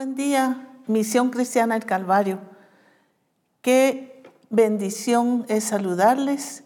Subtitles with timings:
[0.00, 2.38] Buen día, Misión Cristiana del Calvario.
[3.62, 6.62] Qué bendición es saludarles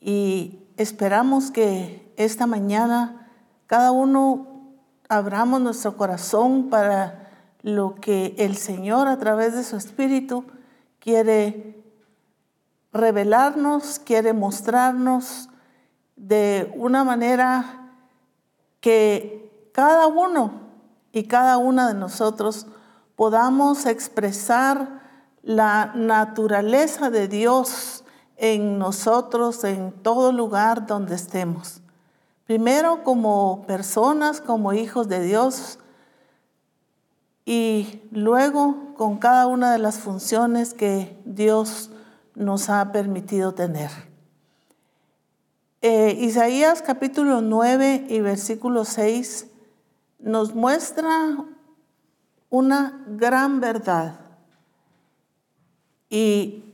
[0.00, 3.28] y esperamos que esta mañana
[3.66, 4.76] cada uno
[5.08, 7.28] abramos nuestro corazón para
[7.62, 10.44] lo que el Señor a través de su Espíritu
[11.00, 11.82] quiere
[12.92, 15.48] revelarnos, quiere mostrarnos
[16.14, 17.90] de una manera
[18.80, 20.69] que cada uno
[21.12, 22.66] y cada una de nosotros
[23.16, 25.00] podamos expresar
[25.42, 28.04] la naturaleza de Dios
[28.36, 31.80] en nosotros, en todo lugar donde estemos.
[32.46, 35.78] Primero como personas, como hijos de Dios,
[37.44, 41.90] y luego con cada una de las funciones que Dios
[42.34, 43.90] nos ha permitido tener.
[45.82, 49.49] Eh, Isaías capítulo 9 y versículo 6
[50.20, 51.36] nos muestra
[52.48, 54.20] una gran verdad.
[56.08, 56.64] Y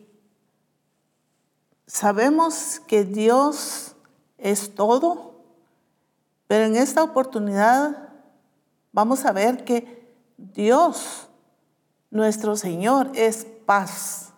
[1.86, 3.94] sabemos que Dios
[4.39, 5.44] es todo,
[6.47, 8.11] pero en esta oportunidad
[8.92, 11.28] vamos a ver que Dios,
[12.11, 14.33] nuestro Señor, es paz.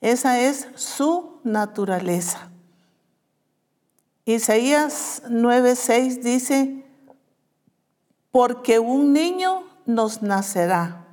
[0.00, 2.50] Esa es su naturaleza.
[4.24, 6.81] Isaías 9:6 dice,
[8.32, 11.06] porque un niño nos nacerá,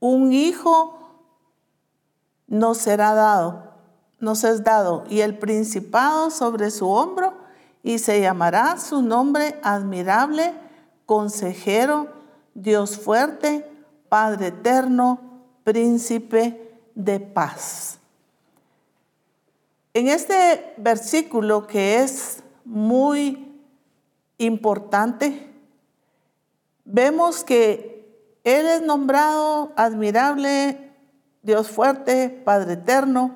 [0.00, 0.98] un hijo
[2.48, 3.72] nos será dado,
[4.18, 7.32] nos es dado, y el principado sobre su hombro,
[7.82, 10.52] y se llamará su nombre admirable,
[11.06, 12.08] consejero,
[12.54, 13.70] Dios fuerte,
[14.08, 15.20] Padre eterno,
[15.62, 17.98] príncipe de paz.
[19.94, 23.47] En este versículo que es muy
[24.38, 25.46] importante,
[26.84, 28.06] vemos que
[28.44, 30.92] Él es nombrado admirable,
[31.42, 33.34] Dios fuerte, Padre eterno,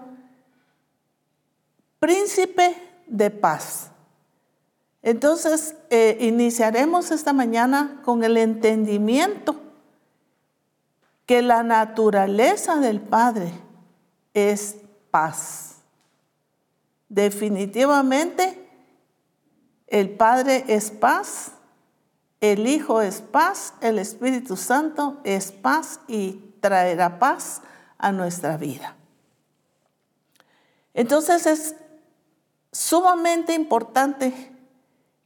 [1.98, 2.76] príncipe
[3.06, 3.90] de paz.
[5.02, 9.60] Entonces, eh, iniciaremos esta mañana con el entendimiento
[11.26, 13.52] que la naturaleza del Padre
[14.34, 14.76] es
[15.10, 15.76] paz.
[17.08, 18.61] Definitivamente
[19.92, 21.52] el Padre es paz,
[22.40, 27.60] el Hijo es paz, el Espíritu Santo es paz y traerá paz
[27.98, 28.96] a nuestra vida.
[30.94, 31.74] Entonces es
[32.72, 34.50] sumamente importante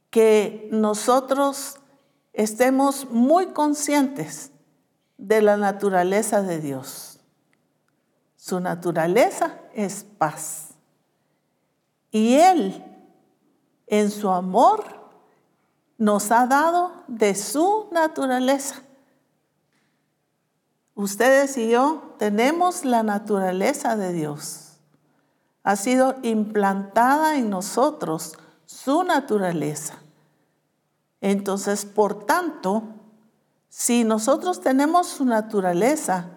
[0.09, 1.77] que nosotros
[2.33, 4.51] estemos muy conscientes
[5.17, 7.21] de la naturaleza de Dios.
[8.35, 10.71] Su naturaleza es paz.
[12.11, 12.83] Y Él
[13.87, 14.83] en su amor
[15.97, 18.81] nos ha dado de su naturaleza.
[20.93, 24.77] Ustedes y yo tenemos la naturaleza de Dios.
[25.63, 29.95] Ha sido implantada en nosotros su naturaleza.
[31.21, 32.83] Entonces, por tanto,
[33.69, 36.29] si nosotros tenemos su naturaleza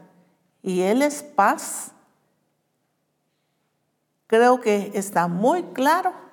[0.62, 1.93] y Él es paz,
[4.27, 6.30] creo que está muy claro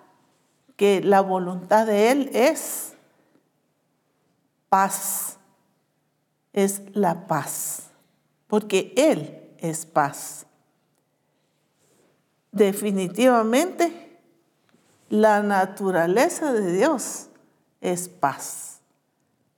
[0.77, 2.93] que la voluntad de Él es
[4.69, 5.38] paz,
[6.53, 7.89] es la paz,
[8.47, 10.45] porque Él es paz.
[12.51, 14.19] Definitivamente,
[15.09, 17.27] la naturaleza de Dios
[17.81, 18.79] es paz.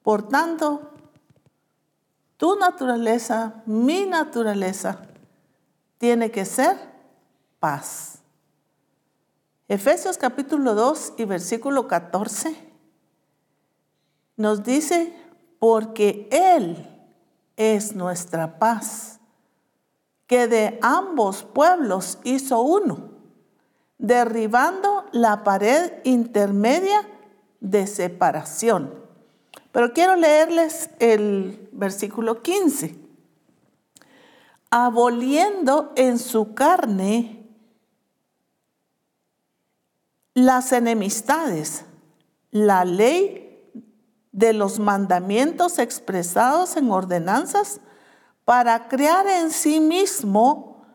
[0.03, 0.90] Por tanto,
[2.38, 5.00] tu naturaleza, mi naturaleza,
[5.97, 6.78] tiene que ser
[7.59, 8.19] paz.
[9.69, 12.57] Efesios capítulo 2 y versículo 14
[14.35, 15.13] nos dice,
[15.59, 16.90] porque Él
[17.56, 19.19] es nuestra paz,
[20.25, 23.12] que de ambos pueblos hizo uno,
[24.00, 27.08] derribando la pared intermedia
[27.59, 28.91] de separación.
[29.72, 32.96] Pero quiero leerles el versículo 15.
[34.72, 37.39] Aboliendo en su carne
[40.46, 41.86] las enemistades,
[42.52, 43.72] la ley
[44.32, 47.82] de los mandamientos expresados en ordenanzas
[48.46, 50.86] para crear en sí mismo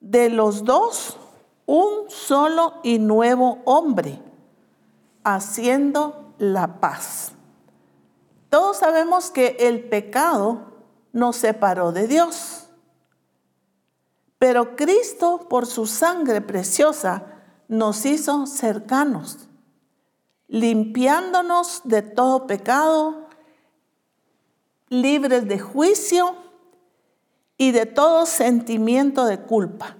[0.00, 1.16] de los dos
[1.64, 4.20] un solo y nuevo hombre,
[5.24, 7.32] haciendo la paz.
[8.50, 10.74] Todos sabemos que el pecado
[11.12, 12.68] nos separó de Dios,
[14.38, 17.35] pero Cristo por su sangre preciosa
[17.68, 19.48] nos hizo cercanos,
[20.48, 23.26] limpiándonos de todo pecado
[24.88, 26.36] libres de juicio
[27.58, 29.96] y de todo sentimiento de culpa.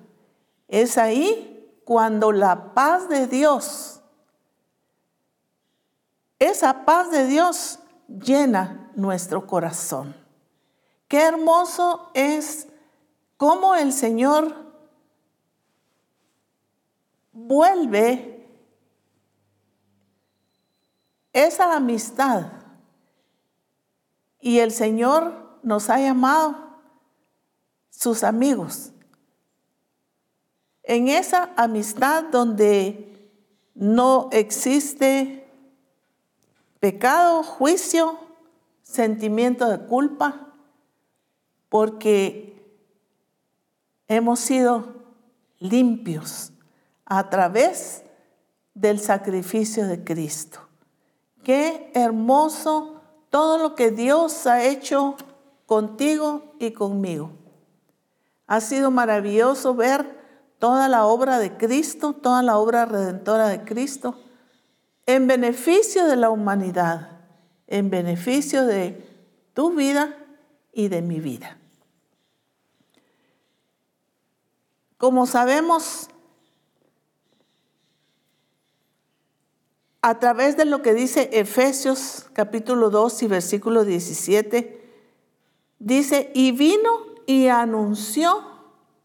[0.69, 1.53] Es ahí
[1.85, 4.01] cuando la paz de Dios,
[6.39, 7.79] esa paz de Dios
[8.09, 10.15] llena nuestro corazón.
[11.09, 12.69] Qué hermoso es
[13.37, 14.66] cómo el Señor
[17.47, 18.49] vuelve
[21.33, 22.53] esa amistad.
[24.41, 26.57] Y el Señor nos ha llamado
[27.91, 28.93] sus amigos.
[30.83, 33.31] En esa amistad donde
[33.75, 35.51] no existe
[36.79, 38.19] pecado, juicio,
[38.83, 40.55] sentimiento de culpa,
[41.69, 42.57] porque
[44.07, 44.95] hemos sido
[45.59, 46.53] limpios
[47.07, 48.03] a través
[48.75, 50.61] del sacrificio de Cristo.
[51.43, 53.01] Qué hermoso
[53.31, 55.17] todo lo que Dios ha hecho
[55.65, 57.31] contigo y conmigo.
[58.47, 60.17] Ha sido maravilloso ver
[60.59, 64.19] toda la obra de Cristo, toda la obra redentora de Cristo,
[65.07, 67.21] en beneficio de la humanidad,
[67.67, 69.05] en beneficio de
[69.55, 70.17] tu vida
[70.73, 71.59] y de mi vida.
[74.99, 76.09] Como sabemos,
[80.07, 84.89] a través de lo que dice Efesios capítulo 2 y versículo 17,
[85.81, 88.41] dice, y vino y anunció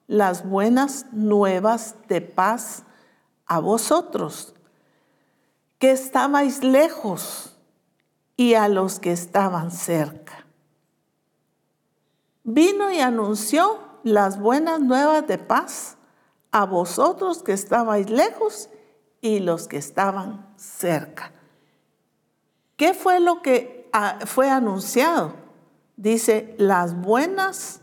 [0.06, 2.84] las buenas nuevas de paz
[3.48, 4.54] a vosotros,
[5.80, 7.58] que estabais lejos
[8.38, 10.46] y a los que estaban cerca.
[12.44, 15.98] Vino y anunció las buenas nuevas de paz
[16.52, 18.70] a vosotros que estabais lejos
[19.22, 21.32] y los que estaban cerca.
[22.76, 25.34] ¿Qué fue lo que ah, fue anunciado?
[25.96, 27.82] Dice, las buenas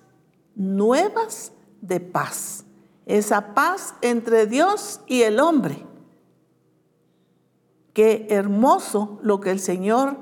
[0.57, 2.65] nuevas de paz.
[3.07, 5.87] Esa paz entre Dios y el hombre.
[7.95, 10.17] Qué hermoso lo que el Señor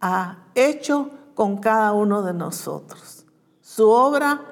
[0.00, 3.24] ha hecho con cada uno de nosotros.
[3.60, 4.42] Su obra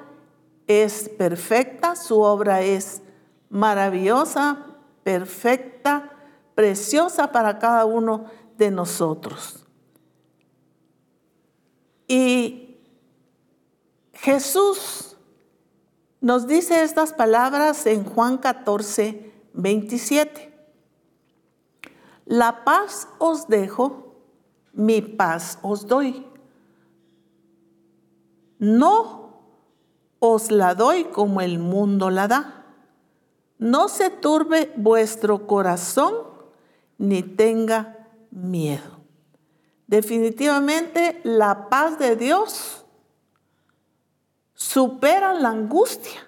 [0.67, 3.01] es perfecta, su obra es
[3.49, 4.70] maravillosa,
[5.03, 6.11] perfecta,
[6.55, 8.25] preciosa para cada uno
[8.57, 9.65] de nosotros.
[12.07, 12.77] Y
[14.13, 15.17] Jesús
[16.19, 20.51] nos dice estas palabras en Juan 14, 27.
[22.25, 24.15] La paz os dejo,
[24.73, 26.27] mi paz os doy.
[28.59, 29.43] No
[30.19, 32.60] os la doy como el mundo la da
[33.61, 36.15] no se turbe vuestro corazón
[36.97, 39.01] ni tenga miedo.
[39.85, 42.87] Definitivamente la paz de Dios
[44.55, 46.27] supera la angustia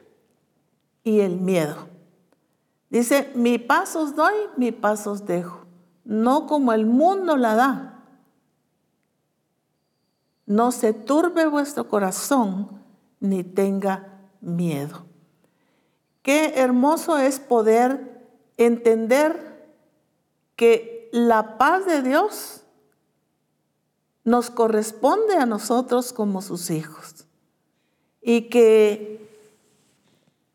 [1.04, 1.88] y el miedo.
[2.92, 5.66] Dice, mi paz os doy, mi paz os dejo,
[6.06, 8.04] no como el mundo la da.
[10.46, 12.84] No se turbe vuestro corazón
[13.20, 15.13] ni tenga miedo.
[16.24, 18.26] Qué hermoso es poder
[18.56, 19.68] entender
[20.56, 22.64] que la paz de Dios
[24.24, 27.26] nos corresponde a nosotros como sus hijos
[28.22, 29.30] y que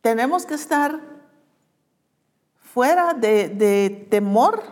[0.00, 1.00] tenemos que estar
[2.60, 4.62] fuera de, temor,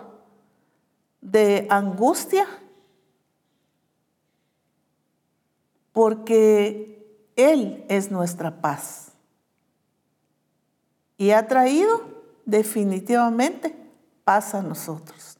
[1.20, 2.46] de angustia,
[5.92, 9.05] porque Él es nuestra paz
[11.16, 12.02] y ha traído
[12.44, 13.76] definitivamente
[14.24, 15.38] paz a nosotros.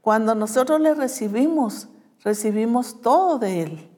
[0.00, 1.88] Cuando nosotros le recibimos,
[2.22, 3.90] recibimos todo de Él.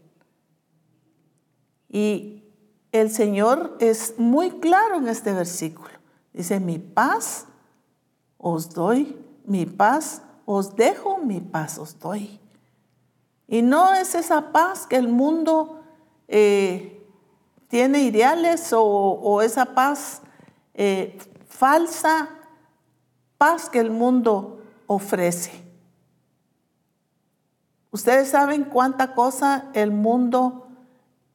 [1.88, 2.44] Y
[2.92, 5.90] el Señor es muy claro en este versículo.
[6.32, 7.46] Dice, mi paz
[8.38, 12.40] os doy, mi paz os dejo, mi paz os doy.
[13.46, 15.80] Y no es esa paz que el mundo
[16.26, 17.06] eh,
[17.68, 20.22] tiene ideales o, o esa paz
[20.80, 21.18] eh,
[21.48, 22.28] falsa
[23.36, 25.50] paz que el mundo ofrece.
[27.90, 30.68] Ustedes saben cuánta cosa el mundo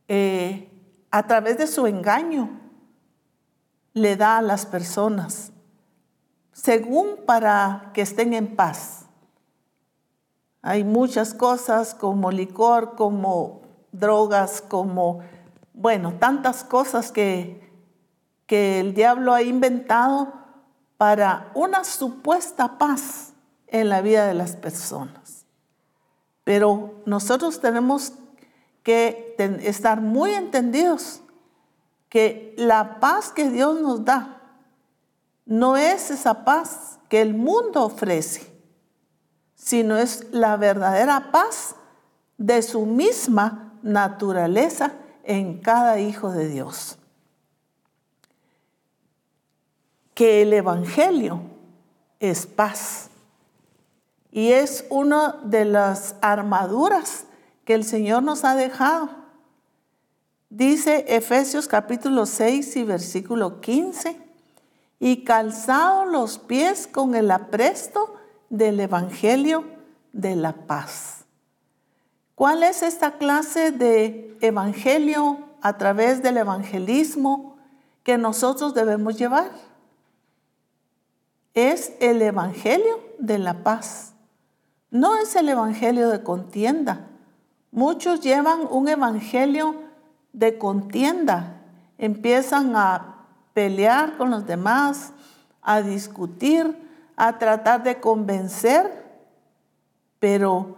[0.07, 0.71] eh,
[1.11, 2.57] a través de su engaño
[3.91, 5.51] le da a las personas,
[6.53, 9.07] según para que estén en paz.
[10.61, 15.19] Hay muchas cosas como licor, como drogas, como,
[15.73, 17.72] bueno, tantas cosas que
[18.53, 20.31] que el diablo ha inventado
[20.97, 23.33] para una supuesta paz
[23.65, 25.47] en la vida de las personas.
[26.43, 28.13] Pero nosotros tenemos
[28.83, 29.33] que
[29.63, 31.21] estar muy entendidos
[32.09, 34.39] que la paz que Dios nos da
[35.47, 38.55] no es esa paz que el mundo ofrece,
[39.55, 41.75] sino es la verdadera paz
[42.37, 44.91] de su misma naturaleza
[45.23, 46.99] en cada hijo de Dios.
[50.13, 51.41] Que el Evangelio
[52.19, 53.09] es paz
[54.31, 57.25] y es una de las armaduras
[57.65, 59.09] que el Señor nos ha dejado.
[60.49, 64.19] Dice Efesios capítulo 6 y versículo 15,
[64.99, 68.15] y calzado los pies con el apresto
[68.49, 69.65] del Evangelio
[70.13, 71.25] de la paz.
[72.35, 77.57] ¿Cuál es esta clase de Evangelio a través del evangelismo
[78.03, 79.51] que nosotros debemos llevar?
[81.53, 84.13] Es el Evangelio de la paz.
[84.89, 87.07] No es el Evangelio de contienda,
[87.73, 89.73] Muchos llevan un evangelio
[90.31, 91.63] de contienda,
[91.97, 95.11] empiezan a pelear con los demás,
[95.59, 96.77] a discutir,
[97.15, 99.25] a tratar de convencer,
[100.19, 100.77] pero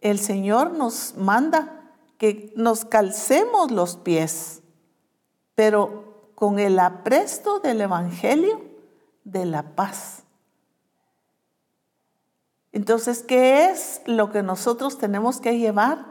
[0.00, 4.60] el Señor nos manda que nos calcemos los pies,
[5.54, 8.60] pero con el apresto del Evangelio
[9.32, 10.22] de la paz.
[12.72, 16.06] Entonces, ¿qué es lo que nosotros tenemos que llevar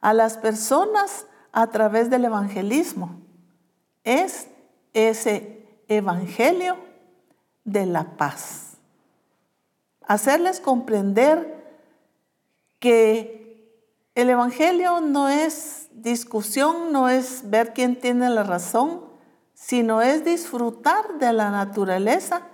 [0.00, 3.20] a las personas a través del evangelismo?
[4.04, 4.48] Es
[4.92, 6.76] ese evangelio
[7.64, 8.78] de la paz.
[10.06, 11.60] Hacerles comprender
[12.78, 13.40] que
[14.14, 19.04] el evangelio no es discusión, no es ver quién tiene la razón,
[19.54, 22.49] sino es disfrutar de la naturaleza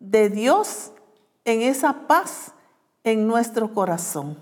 [0.00, 0.90] de Dios
[1.44, 2.52] en esa paz
[3.04, 4.38] en nuestro corazón.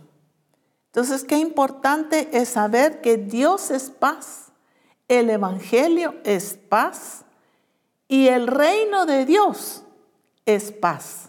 [0.87, 4.53] Entonces, qué importante es saber que Dios es paz,
[5.09, 7.25] el Evangelio es paz
[8.09, 9.85] y el reino de Dios
[10.47, 11.29] es paz.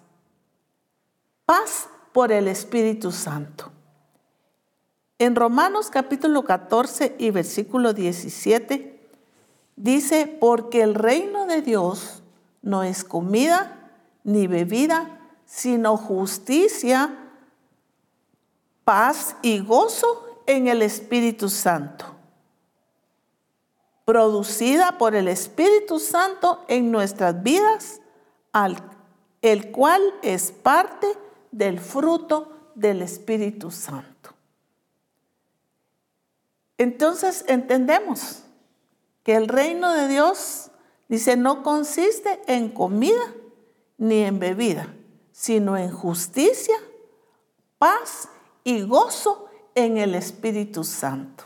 [1.45, 3.71] Paz por el Espíritu Santo.
[5.17, 9.09] En Romanos capítulo 14 y versículo 17
[9.75, 12.23] dice, porque el reino de Dios
[12.61, 13.78] no es comida
[14.23, 17.15] ni bebida, sino justicia,
[18.83, 22.05] paz y gozo en el Espíritu Santo,
[24.05, 28.01] producida por el Espíritu Santo en nuestras vidas,
[29.41, 31.07] el cual es parte
[31.51, 34.31] del fruto del Espíritu Santo.
[36.77, 38.43] Entonces entendemos
[39.23, 40.71] que el reino de Dios,
[41.09, 43.33] dice, no consiste en comida
[43.99, 44.95] ni en bebida,
[45.31, 46.75] sino en justicia,
[47.77, 48.29] paz
[48.63, 51.43] y gozo en el Espíritu Santo.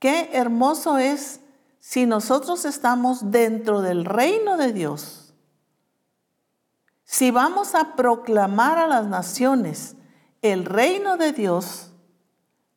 [0.00, 1.40] Qué hermoso es
[1.78, 5.34] si nosotros estamos dentro del reino de Dios.
[7.04, 9.94] Si vamos a proclamar a las naciones
[10.42, 11.92] el reino de Dios,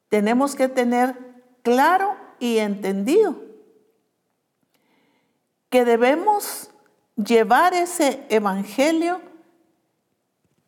[0.09, 1.17] tenemos que tener
[1.63, 3.35] claro y entendido
[5.69, 6.71] que debemos
[7.25, 9.21] llevar ese evangelio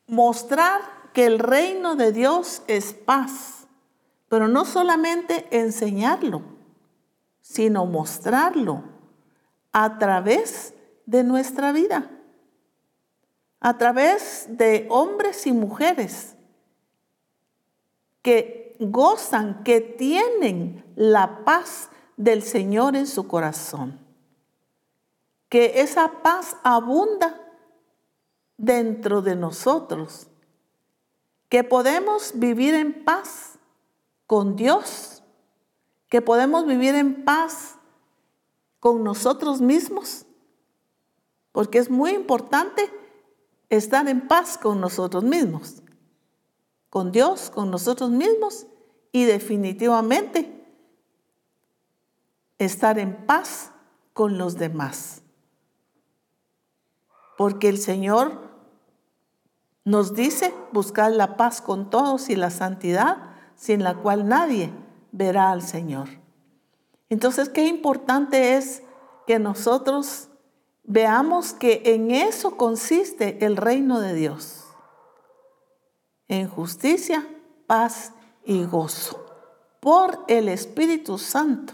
[0.08, 0.82] mostrar
[1.14, 3.68] que el reino de Dios es paz,
[4.28, 6.42] pero no solamente enseñarlo,
[7.42, 8.84] sino mostrarlo
[9.72, 10.74] a través
[11.06, 12.10] de nuestra vida,
[13.60, 16.36] a través de hombres y mujeres
[18.22, 24.00] que gozan, que tienen la paz del Señor en su corazón,
[25.52, 27.46] que esa paz abunda
[28.56, 30.28] dentro de nosotros,
[31.50, 33.60] que podemos vivir en paz
[34.28, 35.24] con Dios,
[36.08, 37.76] que podemos vivir en paz
[38.80, 40.26] con nosotros mismos,
[41.52, 42.90] porque es muy importante
[43.70, 45.84] estar en paz con nosotros mismos,
[46.90, 48.68] con Dios, con nosotros mismos
[49.12, 50.66] y definitivamente
[52.58, 53.72] estar en paz
[54.14, 55.21] con los demás.
[57.42, 58.40] Porque el Señor
[59.84, 64.72] nos dice buscar la paz con todos y la santidad sin la cual nadie
[65.12, 66.08] verá al Señor.
[67.10, 68.84] Entonces, qué importante es
[69.26, 70.30] que nosotros
[70.84, 74.66] veamos que en eso consiste el reino de Dios.
[76.28, 77.28] En justicia,
[77.66, 78.14] paz
[78.46, 79.26] y gozo
[79.80, 81.74] por el Espíritu Santo.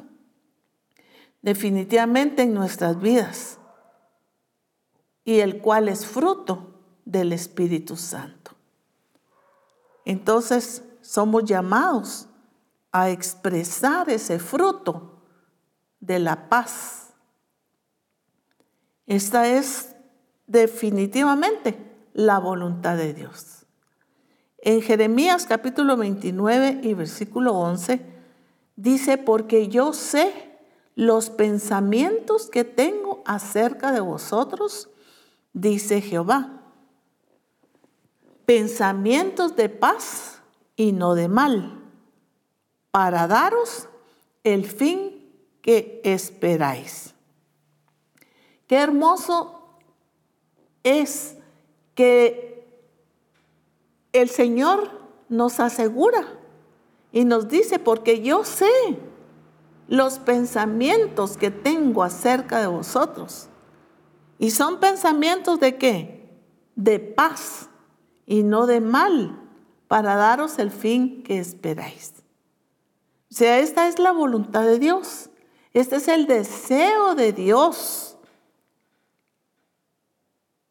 [1.42, 3.57] Definitivamente en nuestras vidas.
[5.28, 8.52] Y el cual es fruto del Espíritu Santo.
[10.06, 12.30] Entonces somos llamados
[12.94, 15.20] a expresar ese fruto
[16.00, 17.10] de la paz.
[19.06, 19.94] Esta es
[20.46, 21.78] definitivamente
[22.14, 23.66] la voluntad de Dios.
[24.60, 28.00] En Jeremías capítulo 29 y versículo 11
[28.78, 30.58] dice, porque yo sé
[30.96, 34.90] los pensamientos que tengo acerca de vosotros,
[35.54, 36.62] dice Jehová.
[38.46, 40.42] Pensamientos de paz
[40.76, 41.84] y no de mal,
[42.92, 43.90] para daros
[44.44, 45.30] el fin
[45.62, 47.14] que esperáis.
[48.68, 49.78] Qué hermoso
[50.84, 51.36] es
[51.96, 52.66] que
[54.14, 54.90] el Señor
[55.30, 56.28] nos asegura
[57.12, 58.70] y nos dice, porque yo sé
[59.88, 63.50] los pensamientos que tengo acerca de vosotros.
[64.40, 66.30] Y son pensamientos de qué?
[66.76, 67.70] De paz
[68.26, 69.40] y no de mal,
[69.88, 72.14] para daros el fin que esperáis.
[73.32, 75.30] O sea, esta es la voluntad de Dios.
[75.74, 78.18] Este es el deseo de Dios.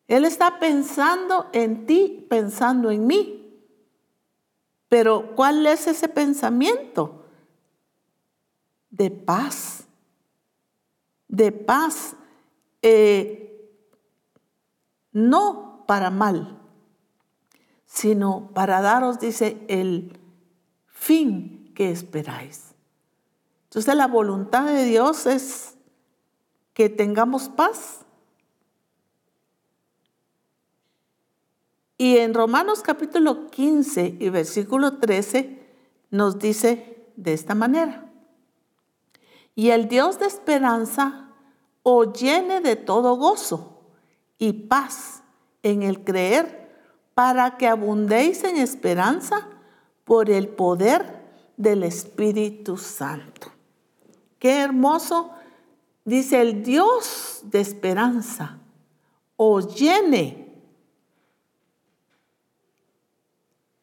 [0.08, 3.42] Él está pensando en ti, pensando en mí.
[4.88, 7.24] Pero ¿cuál es ese pensamiento?
[8.90, 9.84] De paz.
[11.28, 12.14] De paz.
[12.82, 13.55] Eh,
[15.16, 16.58] no para mal,
[17.86, 20.20] sino para daros, dice, el
[20.88, 22.74] fin que esperáis.
[23.64, 25.78] Entonces la voluntad de Dios es
[26.74, 28.00] que tengamos paz.
[31.96, 35.66] Y en Romanos capítulo 15 y versículo 13
[36.10, 38.12] nos dice de esta manera.
[39.54, 41.30] Y el Dios de esperanza
[41.82, 43.75] os llene de todo gozo
[44.38, 45.22] y paz
[45.62, 46.66] en el creer
[47.14, 49.48] para que abundéis en esperanza
[50.04, 51.24] por el poder
[51.56, 53.50] del Espíritu Santo.
[54.38, 55.30] Qué hermoso,
[56.04, 58.58] dice el Dios de esperanza,
[59.36, 60.46] os llene,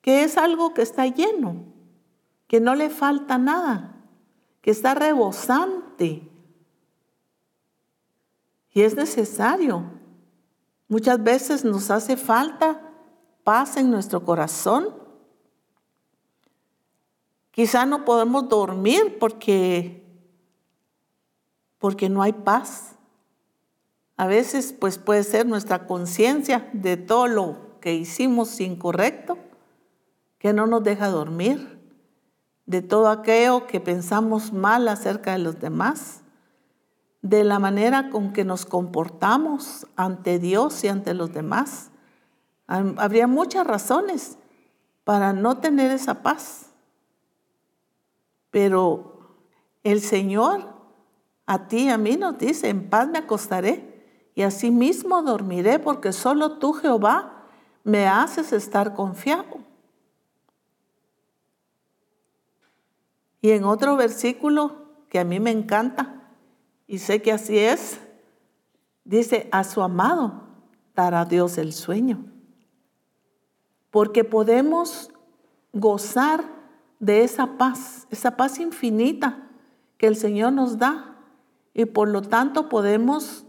[0.01, 1.65] que es algo que está lleno,
[2.47, 3.95] que no le falta nada,
[4.61, 6.29] que está rebosante.
[8.71, 10.02] Y es necesario.
[10.87, 12.81] Muchas veces nos hace falta
[13.43, 14.93] paz en nuestro corazón.
[17.51, 20.01] Quizá no podemos dormir porque
[21.77, 22.95] porque no hay paz.
[24.15, 29.37] A veces pues puede ser nuestra conciencia de todo lo que hicimos incorrecto
[30.43, 31.79] que no nos deja dormir,
[32.65, 36.22] de todo aquello que pensamos mal acerca de los demás,
[37.23, 41.89] de la manera con que nos comportamos ante Dios y ante los demás.
[42.67, 44.37] Habría muchas razones
[45.05, 46.67] para no tener esa paz.
[48.51, 49.37] Pero
[49.83, 50.73] el Señor
[51.45, 56.11] a ti y a mí nos dice, en paz me acostaré y asimismo dormiré porque
[56.11, 57.47] solo tú, Jehová,
[57.85, 59.59] me haces estar confiado.
[63.41, 64.75] Y en otro versículo
[65.09, 66.22] que a mí me encanta,
[66.87, 67.99] y sé que así es,
[69.03, 70.43] dice, a su amado
[70.95, 72.33] dará Dios el sueño
[73.93, 75.11] porque podemos
[75.71, 76.43] gozar
[76.99, 79.47] de esa paz, esa paz infinita
[79.99, 81.15] que el Señor nos da.
[81.75, 83.45] Y por lo tanto podemos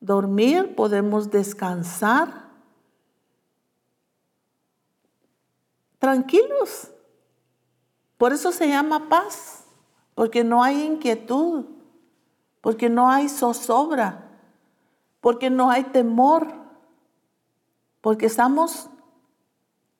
[0.00, 2.50] dormir, podemos descansar
[5.98, 6.90] tranquilos.
[8.18, 9.64] Por eso se llama paz,
[10.14, 11.64] porque no hay inquietud,
[12.64, 14.24] porque no hay zozobra,
[15.20, 16.48] porque no hay temor,
[18.00, 18.88] porque estamos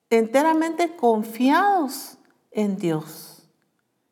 [0.09, 2.17] enteramente confiados
[2.49, 3.47] en Dios.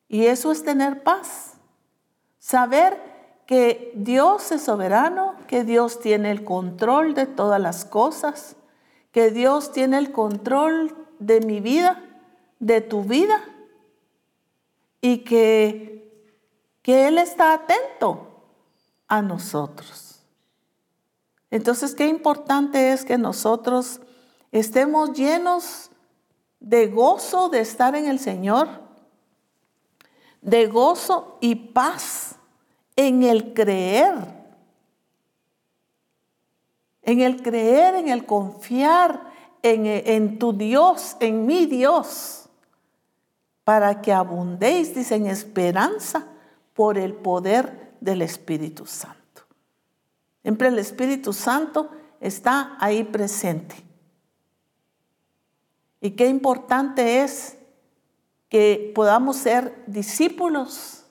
[0.07, 1.55] Y eso es tener paz.
[2.37, 3.01] Saber
[3.47, 8.55] que Dios es soberano, que Dios tiene el control de todas las cosas,
[9.11, 12.03] que Dios tiene el control de mi vida,
[12.59, 13.43] de tu vida,
[15.01, 16.29] y que,
[16.83, 18.29] que Él está atento
[19.13, 20.23] a nosotros.
[21.51, 24.01] Entonces, qué importante es que nosotros
[24.51, 25.91] estemos llenos
[26.59, 28.69] de gozo de estar en el Señor,
[30.41, 32.37] de gozo y paz
[32.95, 34.15] en el creer,
[37.03, 42.49] en el creer, en el confiar en, tu Dios, en mi Dios,
[43.63, 46.25] para que abundéis, dice, en esperanza
[46.73, 49.43] por el poder del Espíritu Santo.
[50.41, 51.89] Siempre el Espíritu Santo
[52.19, 53.75] está ahí presente.
[56.01, 57.57] Y qué importante es
[58.49, 61.05] que podamos ser discípulos,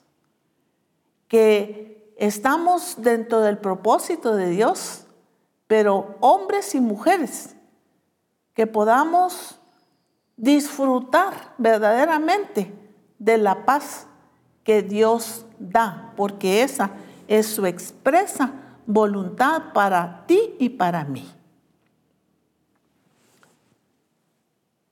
[1.28, 5.06] que estamos dentro del propósito de Dios,
[5.66, 7.56] pero hombres y mujeres,
[8.52, 9.58] que podamos
[10.36, 12.70] disfrutar verdaderamente
[13.18, 14.06] de la paz
[14.64, 16.90] que Dios da, porque esa
[17.28, 18.52] es su expresa
[18.86, 21.30] voluntad para ti y para mí.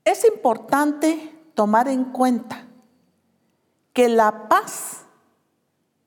[0.04, 2.66] Es importante tomar en cuenta
[3.92, 5.04] que la paz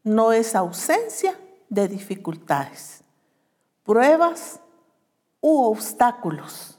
[0.04, 3.04] no es ausencia de dificultades,
[3.84, 4.60] pruebas
[5.40, 6.78] u obstáculos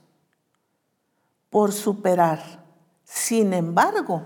[1.51, 2.65] por superar.
[3.05, 4.23] Sin embargo,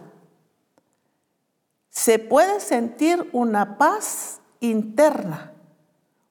[1.99, 5.53] se puede sentir una paz interna,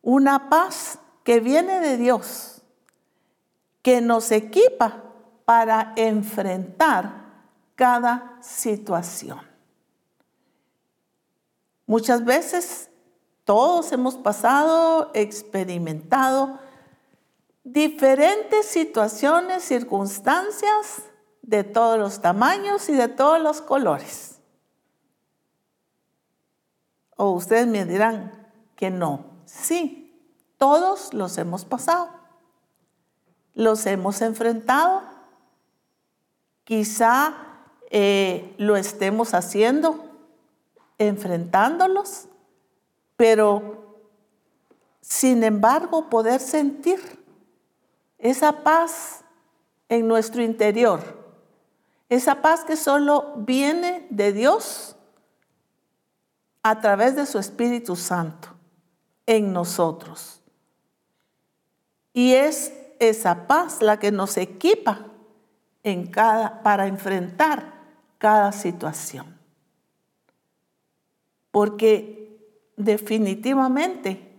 [0.01, 2.61] una paz que viene de Dios,
[3.81, 5.03] que nos equipa
[5.43, 7.25] para enfrentar
[7.75, 9.41] cada situación.
[11.85, 12.89] Muchas veces
[13.43, 16.59] todos hemos pasado, experimentado
[17.65, 21.03] diferentes situaciones, circunstancias
[21.41, 24.36] de todos los tamaños y de todos los colores.
[27.17, 28.31] O ustedes me dirán
[28.75, 29.25] que no.
[29.45, 32.09] Sí, todos los hemos pasado.
[33.53, 35.01] Los hemos enfrentado.
[36.63, 37.33] Quizá
[37.89, 40.05] eh, lo estemos haciendo,
[40.97, 42.27] enfrentándolos,
[43.15, 44.03] pero
[44.99, 46.99] sin embargo poder sentir
[48.17, 49.23] esa paz
[49.87, 51.01] en nuestro interior,
[52.09, 54.96] esa paz que solo viene de Dios
[56.69, 58.49] a través de su Espíritu Santo
[59.25, 60.41] en nosotros.
[62.13, 65.05] Y es esa paz la que nos equipa
[66.63, 67.73] para enfrentar
[68.17, 69.37] cada situación.
[71.51, 72.37] Porque
[72.75, 74.35] definitivamente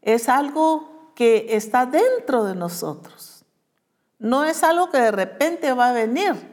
[0.00, 3.44] es algo que está dentro de nosotros.
[4.18, 6.50] No es algo que de repente va a venir.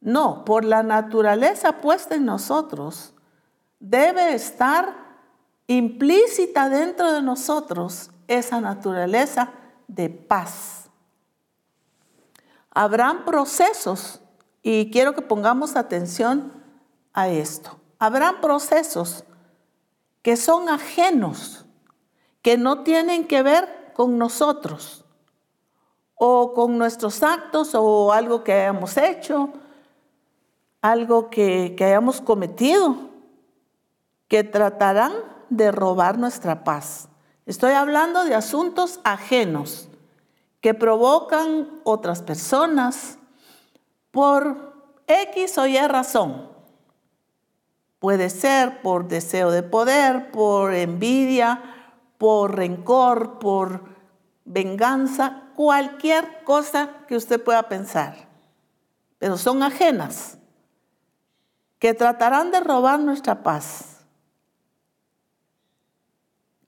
[0.00, 3.12] No, por la naturaleza puesta en nosotros,
[3.80, 4.94] debe estar
[5.66, 9.50] implícita dentro de nosotros esa naturaleza
[9.88, 10.88] de paz.
[12.70, 14.20] Habrán procesos,
[14.62, 16.52] y quiero que pongamos atención
[17.12, 19.24] a esto, habrán procesos
[20.22, 21.66] que son ajenos
[22.42, 25.04] que no tienen que ver con nosotros
[26.14, 29.50] o con nuestros actos o algo que hayamos hecho,
[30.82, 33.09] algo que, hayamos cometido,
[34.30, 35.12] que tratarán
[35.48, 37.08] de robar nuestra paz.
[37.46, 39.88] Estoy hablando de asuntos ajenos
[40.60, 43.18] que provocan otras personas
[44.12, 44.72] por
[45.08, 46.48] X o Y razón.
[47.98, 51.60] Puede ser por deseo de poder, por envidia,
[52.16, 53.82] por rencor, por
[54.44, 58.28] venganza, cualquier cosa que usted pueda pensar.
[59.18, 60.38] Pero son ajenas,
[61.80, 63.89] que tratarán de robar nuestra paz.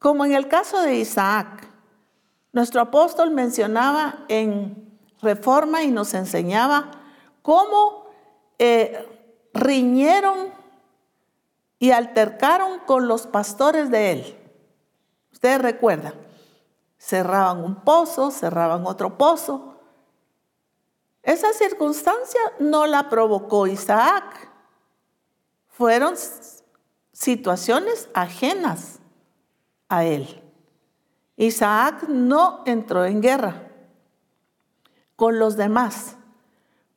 [0.02, 1.68] Como en el caso de Isaac,
[2.52, 6.90] nuestro apóstol mencionaba en Reforma y nos enseñaba
[7.40, 8.06] cómo
[8.58, 9.06] eh,
[9.54, 10.52] riñeron
[11.78, 14.38] y altercaron con los pastores de él.
[15.32, 16.14] Ustedes recuerdan,
[16.98, 19.76] cerraban un pozo, cerraban otro pozo.
[21.22, 24.50] Esa circunstancia no la provocó Isaac.
[25.68, 26.16] Fueron
[27.12, 28.98] situaciones ajenas
[29.92, 30.42] a él.
[31.36, 33.68] Isaac no entró en guerra
[35.16, 36.16] con los demás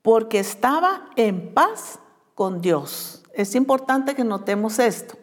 [0.01, 1.99] porque estaba en paz
[2.35, 3.23] con Dios.
[3.33, 5.15] Es importante que notemos esto.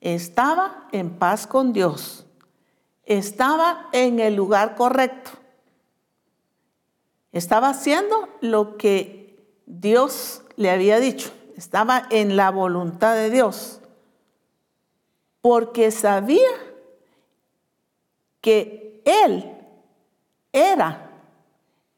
[0.00, 2.26] Estaba en paz con Dios
[3.10, 5.32] estaba en el lugar correcto.
[7.32, 11.32] Estaba haciendo lo que Dios le había dicho.
[11.56, 13.80] Estaba en la voluntad de Dios.
[15.40, 16.48] Porque sabía
[18.40, 19.56] que Él
[20.52, 21.10] era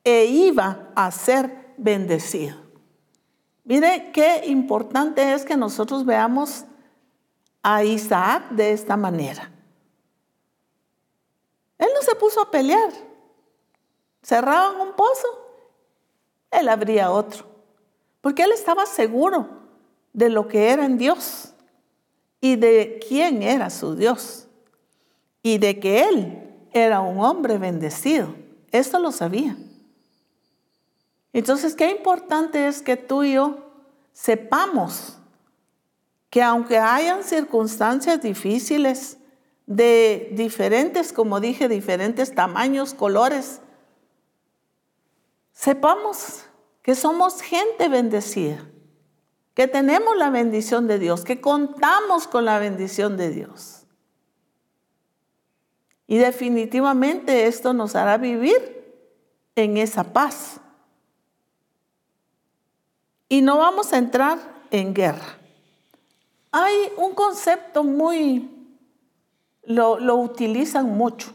[0.05, 2.57] e iba a ser bendecido.
[3.65, 6.65] Mire qué importante es que nosotros veamos
[7.63, 9.51] a Isaac de esta manera.
[11.79, 12.93] Él no se puso a pelear.
[14.23, 15.27] Cerraban un pozo,
[16.51, 17.47] él abría otro.
[18.21, 19.49] Porque él estaba seguro
[20.13, 21.55] de lo que era en Dios
[22.41, 24.42] y de quién era su Dios.
[25.43, 28.35] Y de que él era un hombre bendecido.
[28.71, 29.57] Esto lo sabía.
[31.33, 33.59] Entonces, qué importante es que tú y yo
[34.13, 35.19] sepamos
[36.31, 39.19] que aunque hayan circunstancias difíciles,
[39.67, 43.61] de diferentes, como dije, diferentes tamaños, colores,
[45.53, 46.45] sepamos
[46.83, 48.67] que somos gente bendecida,
[49.55, 53.82] que tenemos la bendición de Dios, que contamos con la bendición de Dios.
[56.13, 58.85] Y definitivamente esto nos hará vivir
[59.57, 60.61] en esa paz.
[63.31, 64.39] Y no vamos a entrar
[64.71, 65.39] en guerra.
[66.51, 68.77] Hay un concepto muy,
[69.63, 71.33] lo, utilizan mucho.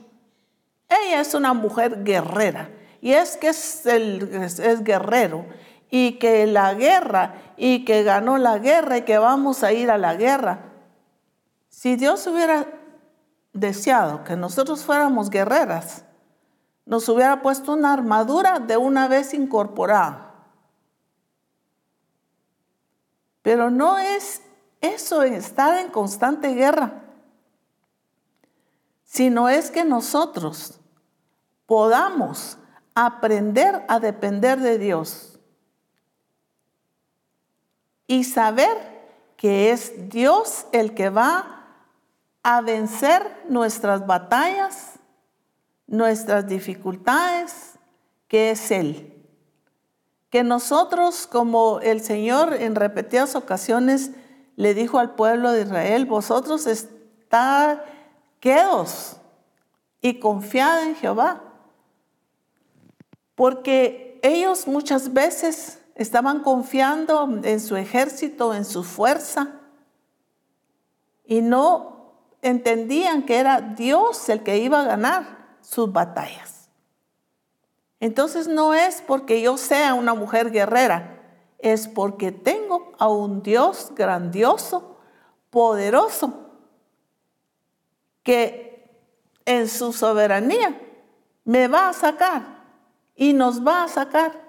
[0.87, 2.69] Ella es una mujer guerrera
[3.01, 5.47] y es que es, es guerrero
[5.89, 9.97] y que la guerra y que ganó la guerra y que vamos a ir a
[9.97, 10.65] la guerra.
[11.67, 12.67] Si Dios hubiera
[13.59, 16.03] deseado que nosotros fuéramos guerreras,
[16.85, 20.33] nos hubiera puesto una armadura de una vez incorporada.
[23.41, 24.41] Pero no es
[24.81, 27.03] eso estar en constante guerra,
[29.03, 30.79] sino es que nosotros
[31.65, 32.57] podamos
[32.95, 35.39] aprender a depender de Dios
[38.07, 38.97] y saber
[39.35, 41.56] que es Dios el que va
[42.49, 44.93] a vencer nuestras batallas,
[45.86, 47.73] nuestras dificultades,
[48.29, 49.21] que es Él.
[50.29, 54.12] Que nosotros, como el Señor en repetidas ocasiones
[54.55, 57.83] le dijo al pueblo de Israel, vosotros está
[58.39, 59.17] quedos
[60.01, 61.43] y confiad en Jehová.
[63.36, 69.60] Porque ellos muchas veces estaban confiando en su ejército, en su fuerza,
[71.25, 71.96] y no
[72.41, 76.69] entendían que era Dios el que iba a ganar sus batallas.
[78.00, 81.21] Entonces no es porque yo sea una mujer guerrera,
[81.58, 84.97] es porque tengo a un Dios grandioso,
[85.50, 86.52] poderoso,
[88.21, 89.02] que
[89.45, 90.80] en su soberanía
[91.43, 92.63] me va a sacar
[93.15, 94.47] y nos va a sacar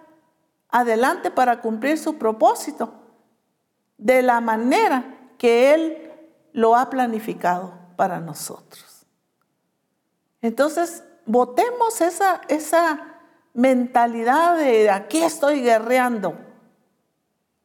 [0.68, 2.92] adelante para cumplir su propósito
[3.96, 6.12] de la manera que Él
[6.52, 9.04] lo ha planificado para nosotros.
[10.40, 13.18] Entonces, votemos esa, esa
[13.52, 16.48] mentalidad de aquí estoy guerreando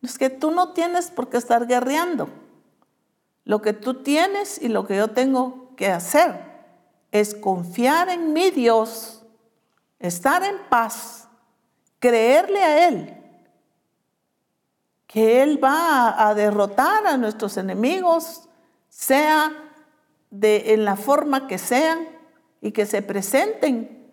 [0.04, 2.28] es que tú no tienes por qué estar guerreando.
[3.46, 6.54] Lo que tú tienes y lo que yo tengo que hacer
[7.12, 9.24] es confiar en mi Dios,
[10.00, 11.28] estar en paz,
[12.00, 13.18] creerle a Él,
[15.08, 18.50] que Él va a, derrotar a nuestros enemigos,
[18.90, 19.54] sea
[20.34, 22.08] de, en la forma que sean
[22.60, 24.12] y que se presenten,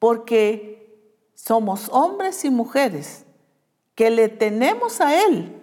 [0.00, 1.00] porque
[1.34, 3.24] somos hombres y mujeres
[3.94, 5.62] que le tenemos a Él,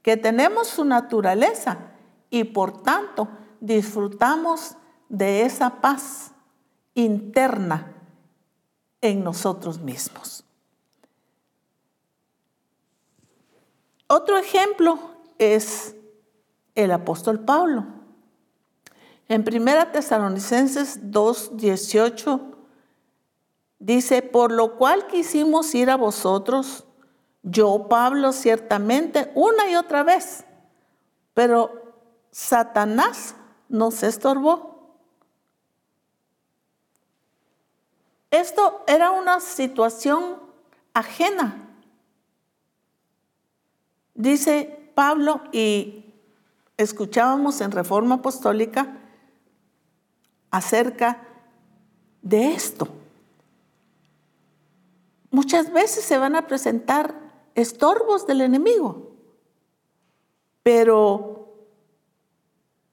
[0.00, 1.90] que tenemos su naturaleza
[2.30, 3.28] y por tanto
[3.58, 4.76] disfrutamos
[5.08, 6.30] de esa paz
[6.94, 7.96] interna
[9.00, 10.44] en nosotros mismos.
[14.06, 14.98] Otro ejemplo
[15.38, 15.96] es
[16.76, 18.03] el apóstol Pablo.
[19.28, 22.40] En 1 Tesalonicenses 2, 18
[23.78, 26.84] dice, por lo cual quisimos ir a vosotros
[27.42, 30.44] yo, Pablo, ciertamente, una y otra vez,
[31.34, 31.94] pero
[32.30, 33.36] Satanás
[33.68, 34.96] nos estorbó.
[38.30, 40.40] Esto era una situación
[40.94, 41.68] ajena.
[44.14, 46.14] Dice Pablo, y
[46.78, 49.03] escuchábamos en Reforma Apostólica
[50.54, 51.18] acerca
[52.22, 52.86] de esto.
[55.30, 57.12] Muchas veces se van a presentar
[57.56, 59.10] estorbos del enemigo.
[60.62, 61.48] Pero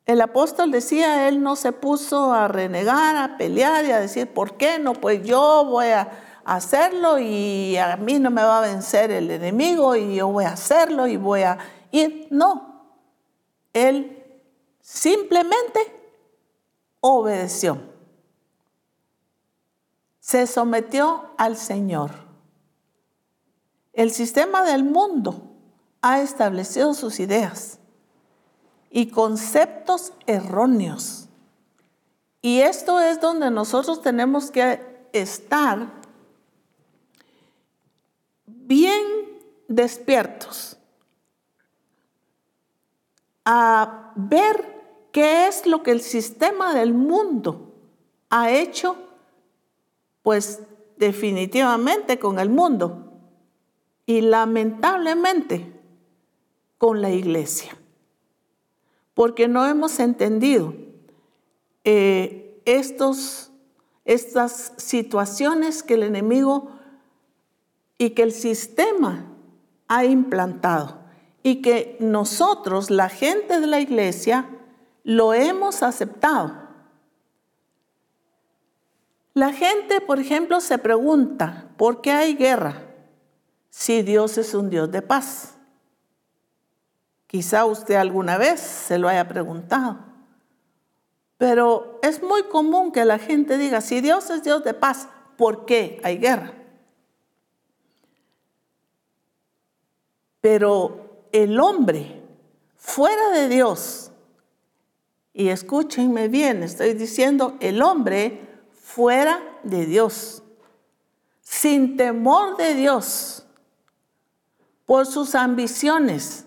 [0.07, 4.57] el apóstol decía, él no se puso a renegar, a pelear y a decir, ¿por
[4.57, 4.93] qué no?
[4.93, 6.09] Pues yo voy a
[6.43, 10.53] hacerlo y a mí no me va a vencer el enemigo y yo voy a
[10.53, 11.59] hacerlo y voy a
[11.91, 12.27] ir.
[12.31, 12.89] No,
[13.71, 14.17] él
[14.81, 16.00] simplemente
[17.01, 17.79] obedeció.
[20.19, 22.11] Se sometió al Señor.
[23.91, 25.51] El sistema del mundo
[26.01, 27.79] ha establecido sus ideas
[28.89, 31.27] y conceptos erróneos.
[32.41, 35.91] Y esto es donde nosotros tenemos que estar
[38.45, 39.03] bien
[39.67, 40.77] despiertos
[43.45, 44.80] a ver
[45.11, 47.73] qué es lo que el sistema del mundo
[48.29, 48.95] ha hecho,
[50.23, 50.61] pues
[50.97, 53.11] definitivamente con el mundo
[54.05, 55.71] y lamentablemente
[56.77, 57.77] con la iglesia,
[59.13, 60.73] porque no hemos entendido
[61.83, 63.51] eh, estos,
[64.05, 66.71] estas situaciones que el enemigo
[67.97, 69.27] y que el sistema
[69.87, 71.01] ha implantado.
[71.43, 74.47] Y que nosotros, la gente de la iglesia,
[75.03, 76.69] lo hemos aceptado.
[79.33, 82.83] La gente, por ejemplo, se pregunta, ¿por qué hay guerra
[83.69, 85.55] si Dios es un Dios de paz?
[87.27, 89.99] Quizá usted alguna vez se lo haya preguntado.
[91.37, 95.65] Pero es muy común que la gente diga, si Dios es Dios de paz, ¿por
[95.65, 96.53] qué hay guerra?
[100.41, 102.21] Pero el hombre
[102.75, 104.10] fuera de Dios,
[105.33, 110.43] y escúchenme bien, estoy diciendo el hombre fuera de Dios,
[111.41, 113.45] sin temor de Dios,
[114.85, 116.45] por sus ambiciones,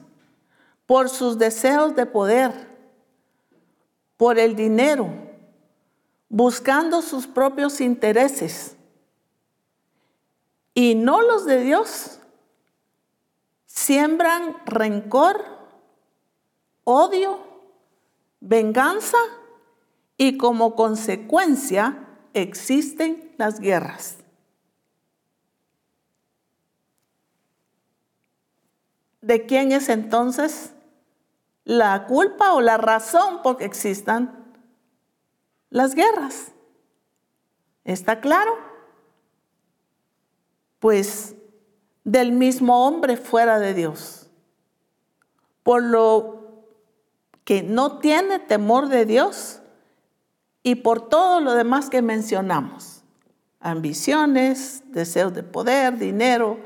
[0.87, 2.69] por sus deseos de poder,
[4.17, 5.09] por el dinero,
[6.29, 8.77] buscando sus propios intereses
[10.75, 12.19] y no los de Dios,
[13.65, 15.45] siembran rencor,
[16.83, 17.54] odio,
[18.45, 19.17] venganza
[20.19, 24.19] y como consecuencia existen las guerras.
[29.23, 30.75] ¿De quién es entonces
[31.65, 34.55] la culpa o la razón por que existan
[35.71, 36.53] las guerras?
[37.85, 38.53] ¿Está claro?
[40.81, 41.35] Pues
[42.05, 44.29] del mismo hombre fuera de Dios.
[45.63, 46.34] Por lo
[47.45, 49.61] que no tiene temor de Dios,
[50.65, 53.03] y por todo lo demás que mencionamos.
[53.61, 56.59] Ambiciones, deseos de poder, dinero,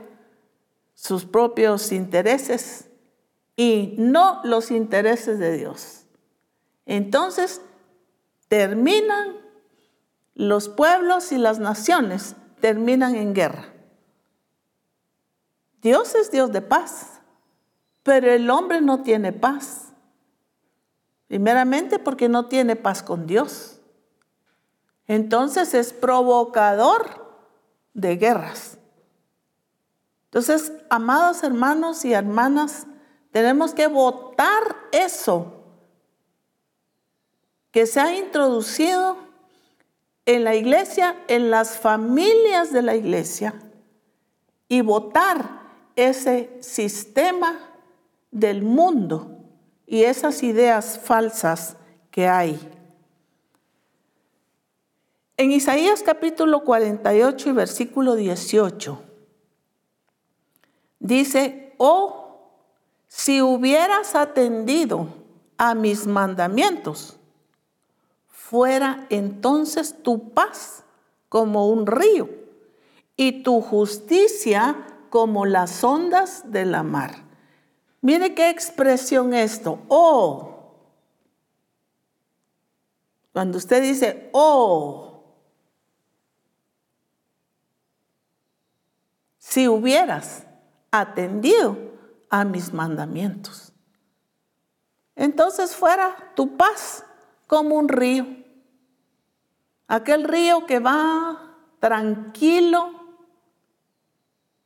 [0.95, 2.88] sus propios intereses
[3.57, 6.07] y no los intereses de Dios.
[6.87, 7.61] Entonces
[8.47, 9.37] terminan
[10.35, 13.73] los pueblos y las naciones, terminan en guerra.
[15.83, 17.21] Dios es Dios de paz,
[18.05, 19.88] pero el hombre no tiene paz.
[21.29, 23.79] Primeramente porque no tiene paz con Dios.
[25.07, 27.29] Entonces es provocador
[27.93, 28.79] de guerras.
[30.25, 32.87] Entonces, amados hermanos y hermanas,
[33.31, 35.55] tenemos que votar eso
[37.71, 39.17] que se ha introducido
[40.27, 43.55] en la iglesia, en las familias de la iglesia,
[44.69, 45.62] y votar
[45.97, 47.59] ese sistema
[48.31, 49.38] del mundo
[49.88, 51.77] y esas ideas falsas
[52.11, 52.61] que hay.
[55.38, 59.03] En Isaías capítulo 48 y versículo 18
[60.98, 62.51] dice, oh,
[63.07, 65.09] si hubieras atendido
[65.57, 67.16] a mis mandamientos,
[68.29, 70.85] fuera entonces tu paz
[71.31, 72.29] como un río
[73.16, 77.28] y tu justicia como las ondas de la mar.
[78.00, 80.54] Mire qué expresión esto, oh.
[83.32, 85.08] Cuando usted dice, oh,
[89.38, 90.44] si hubieras
[90.90, 91.76] atendido
[92.30, 93.72] a mis mandamientos.
[95.16, 97.04] Entonces fuera tu paz
[97.46, 98.26] como un río.
[99.88, 102.90] Aquel río que va tranquilo,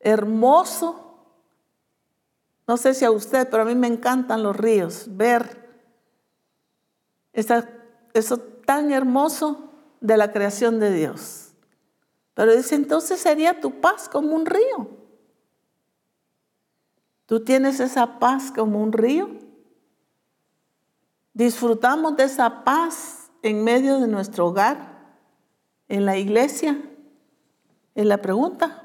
[0.01, 1.02] hermoso.
[2.67, 5.63] No sé si a usted, pero a mí me encantan los ríos, ver
[7.33, 9.71] eso tan hermoso
[10.01, 11.53] de la creación de Dios.
[12.35, 15.03] Pero dice, entonces sería tu paz como un río.
[17.27, 19.31] ¿Tú tienes esa paz como un río?
[21.35, 25.17] ¿Disfrutamos de esa paz en medio de nuestro hogar,
[25.89, 26.81] en la iglesia?
[27.95, 28.82] Es la pregunta.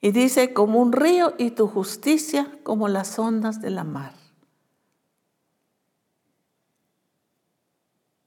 [0.00, 4.14] Y dice, como un río y tu justicia como las ondas de la mar.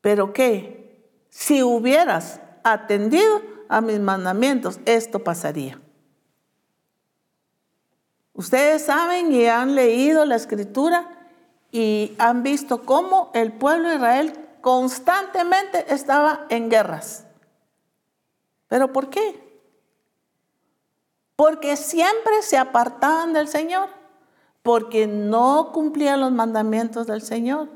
[0.01, 1.09] ¿Pero qué?
[1.29, 5.79] Si hubieras atendido a mis mandamientos, esto pasaría.
[8.33, 11.29] Ustedes saben y han leído la escritura
[11.71, 17.25] y han visto cómo el pueblo de Israel constantemente estaba en guerras.
[18.67, 19.42] ¿Pero por qué?
[21.35, 23.89] Porque siempre se apartaban del Señor,
[24.61, 27.69] porque no cumplían los mandamientos del Señor,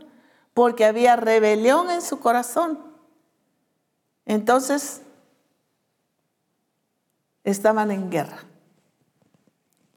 [0.54, 2.80] porque había rebelión en su corazón.
[4.26, 5.02] Entonces,
[7.44, 8.44] estaban en guerra.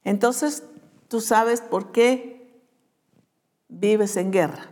[0.05, 0.63] Entonces,
[1.09, 2.63] tú sabes por qué
[3.69, 4.71] vives en guerra.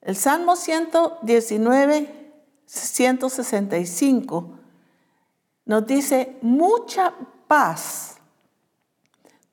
[0.00, 2.32] El Salmo 119,
[2.66, 4.59] 165
[5.70, 7.14] nos dice, mucha
[7.46, 8.16] paz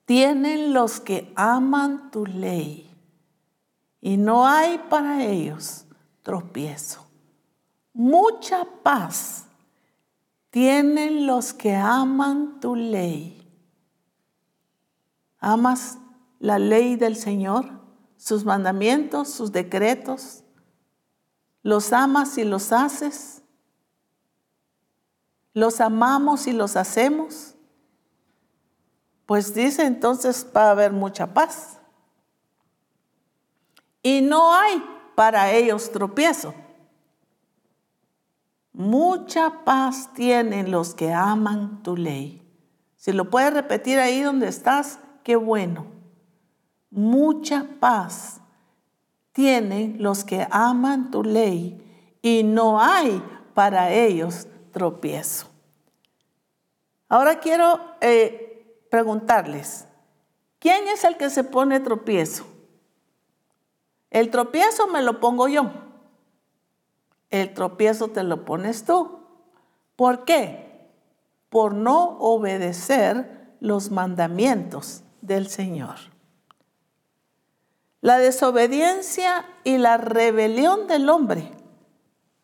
[0.03, 2.89] tienen los que aman tu ley
[4.01, 5.85] y no hay para ellos
[6.23, 7.05] tropiezo.
[7.93, 9.45] Mucha paz
[10.49, 13.47] tienen los que aman tu ley.
[15.39, 15.99] ¿Amas
[16.39, 17.77] la ley del Señor?
[18.17, 20.43] sus mandamientos, sus decretos,
[21.61, 23.36] los amas y los haces,
[25.57, 27.55] los amamos y los hacemos,
[29.25, 31.79] pues dice entonces va a haber mucha paz.
[34.01, 34.83] Y no hay
[35.15, 36.53] para ellos tropiezo.
[38.71, 42.41] Mucha paz tienen los que aman tu ley.
[42.95, 45.97] Si lo puedes repetir ahí donde estás, qué bueno
[46.89, 48.41] mucha paz
[49.31, 53.21] tienen los que aman tu ley y no hay
[53.53, 55.46] para ellos tropiezo.
[57.09, 59.87] Ahora quiero eh, preguntarles,
[60.59, 62.45] ¿quién es el que se pone tropiezo?
[64.09, 65.71] El tropiezo me lo pongo yo.
[67.29, 69.19] El tropiezo te lo pones tú.
[69.95, 70.89] ¿Por qué?
[71.49, 75.95] Por no obedecer los mandamientos del Señor.
[78.01, 81.51] La desobediencia y la rebelión del hombre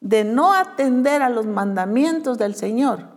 [0.01, 3.12] de no atender a los mandamientos del Señor,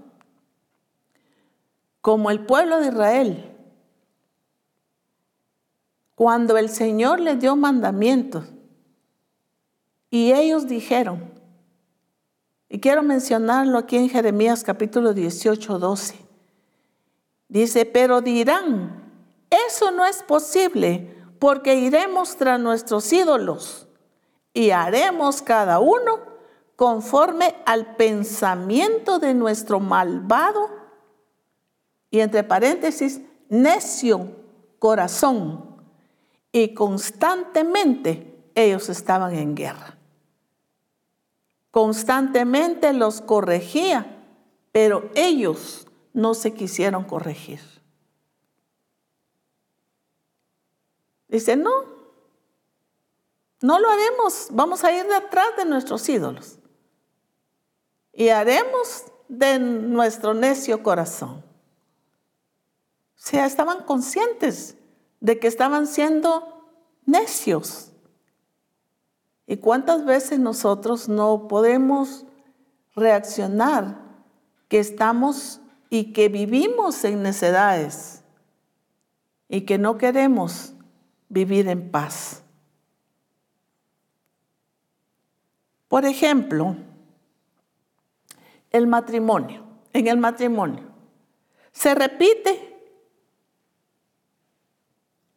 [2.07, 3.53] como el pueblo de Israel,
[6.15, 8.45] cuando el Señor les dio mandamientos
[10.09, 11.29] y ellos dijeron,
[12.69, 16.15] y quiero mencionarlo aquí en Jeremías capítulo 18, 12,
[17.49, 19.03] dice, pero dirán,
[19.51, 23.89] eso no es posible porque iremos tras nuestros ídolos
[24.55, 26.21] y haremos cada uno
[26.77, 30.76] conforme al pensamiento de nuestro malvado
[32.17, 34.31] y entre paréntesis, necio
[34.79, 35.77] corazón.
[36.51, 39.99] Y constantemente ellos estaban en guerra.
[41.71, 44.25] Constantemente los corregía,
[44.73, 47.61] pero ellos no se quisieron corregir.
[51.29, 51.71] Dice, no,
[53.61, 56.59] no lo haremos, vamos a ir detrás de nuestros ídolos
[58.11, 61.46] y haremos de nuestro necio corazón.
[63.17, 64.77] Sea, estaban conscientes
[65.21, 66.69] de que estaban siendo
[67.05, 67.93] necios.
[69.47, 72.25] ¿Y cuántas veces nosotros no podemos
[72.95, 73.99] reaccionar
[74.69, 75.61] que estamos
[75.91, 78.23] y que vivimos en necedades
[79.49, 80.75] y que no queremos
[81.29, 82.43] vivir en paz.
[85.89, 86.77] Por ejemplo,
[88.71, 89.64] el matrimonio.
[89.93, 90.83] En el matrimonio
[91.73, 92.76] se repite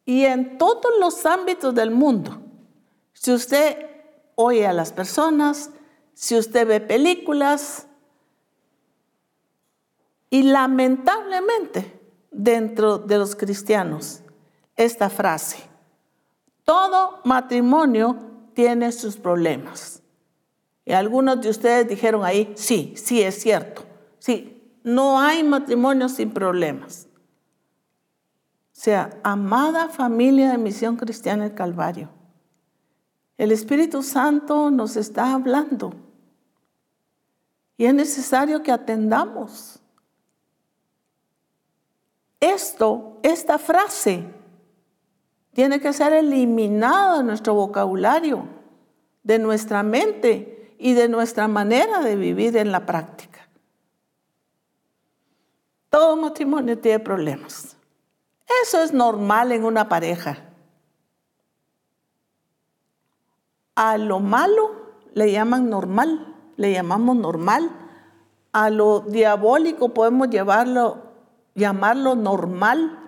[0.04, 2.40] y en todos los ámbitos del mundo.
[3.12, 3.86] Si usted
[4.34, 5.70] oye a las personas,
[6.14, 7.86] si usted ve películas,
[10.30, 14.22] y lamentablemente dentro de los cristianos,
[14.76, 15.58] esta frase,
[16.64, 18.16] todo matrimonio
[18.54, 20.02] tiene sus problemas.
[20.84, 23.82] Y algunos de ustedes dijeron ahí, sí, sí es cierto.
[24.18, 27.06] Sí, no hay matrimonio sin problemas.
[28.80, 32.08] Sea, amada familia de Misión Cristiana del Calvario,
[33.36, 35.92] el Espíritu Santo nos está hablando
[37.76, 39.80] y es necesario que atendamos.
[42.40, 44.24] Esto, esta frase,
[45.52, 48.46] tiene que ser eliminado de nuestro vocabulario,
[49.22, 53.46] de nuestra mente y de nuestra manera de vivir en la práctica.
[55.90, 57.76] Todo matrimonio tiene problemas.
[58.62, 60.38] Eso es normal en una pareja.
[63.74, 64.72] A lo malo
[65.14, 67.70] le llaman normal, le llamamos normal.
[68.52, 70.98] A lo diabólico podemos llevarlo,
[71.54, 73.00] llamarlo normal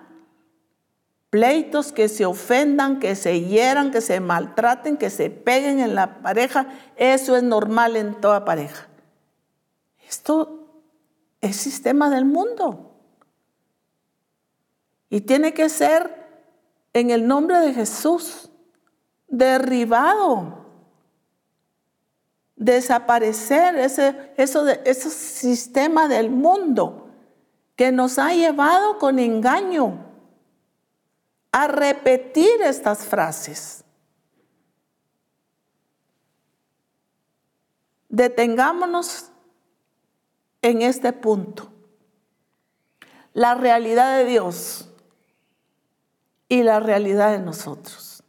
[1.33, 6.21] pleitos, que se ofendan, que se hieran, que se maltraten, que se peguen en la
[6.21, 8.87] pareja, eso es normal en toda pareja.
[10.07, 10.69] Esto
[11.41, 12.92] es sistema del mundo.
[15.13, 16.25] Y tiene que ser
[16.91, 18.49] en el nombre de Jesús
[19.27, 20.65] derribado,
[22.55, 27.11] desaparecer ese, eso de, ese sistema del mundo
[27.75, 30.03] que nos ha llevado con engaño
[31.51, 33.83] a repetir estas frases.
[38.09, 39.29] Detengámonos
[40.63, 41.71] en este punto.
[43.33, 44.89] La realidad de Dios
[46.53, 48.21] y la realidad de nosotros.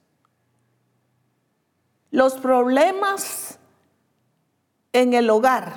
[2.11, 3.59] Los problemas
[4.95, 5.75] en el hogar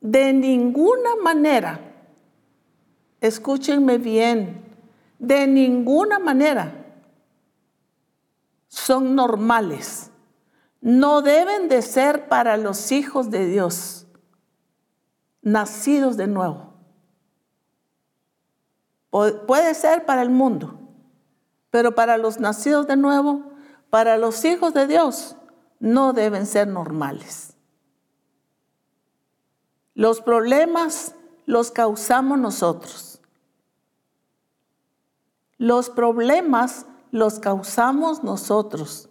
[0.00, 1.80] de ninguna manera,
[3.20, 4.62] escúchenme bien,
[5.18, 6.72] de ninguna manera
[8.68, 10.12] son normales.
[10.80, 14.06] No deben de ser para los hijos de Dios,
[15.42, 16.67] nacidos de nuevo.
[19.10, 20.78] Puede ser para el mundo,
[21.70, 23.42] pero para los nacidos de nuevo,
[23.90, 25.36] para los hijos de Dios,
[25.80, 27.54] no deben ser normales.
[29.94, 31.14] Los problemas
[31.46, 33.20] los causamos nosotros.
[35.56, 39.08] Los problemas los causamos nosotros.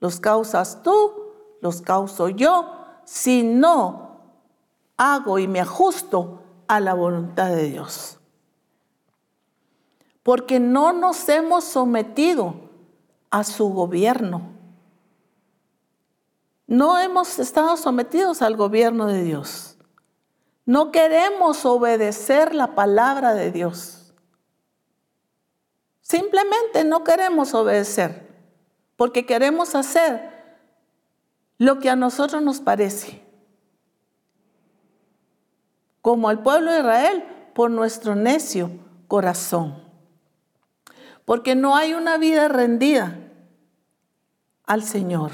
[0.00, 1.12] Los causas tú,
[1.60, 2.72] los causo yo,
[3.04, 4.20] si no
[4.96, 8.18] hago y me ajusto a la voluntad de Dios.
[10.22, 12.54] Porque no nos hemos sometido
[13.30, 14.52] a su gobierno.
[16.66, 19.76] No hemos estado sometidos al gobierno de Dios.
[20.64, 24.14] No queremos obedecer la palabra de Dios.
[26.00, 28.32] Simplemente no queremos obedecer
[28.96, 30.30] porque queremos hacer
[31.58, 33.22] lo que a nosotros nos parece.
[36.00, 38.70] Como al pueblo de Israel, por nuestro necio
[39.08, 39.81] corazón.
[41.24, 43.16] Porque no hay una vida rendida
[44.64, 45.32] al Señor.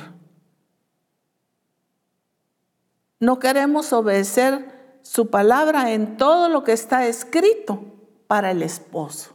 [3.21, 7.83] No queremos obedecer su palabra en todo lo que está escrito
[8.27, 9.35] para el esposo.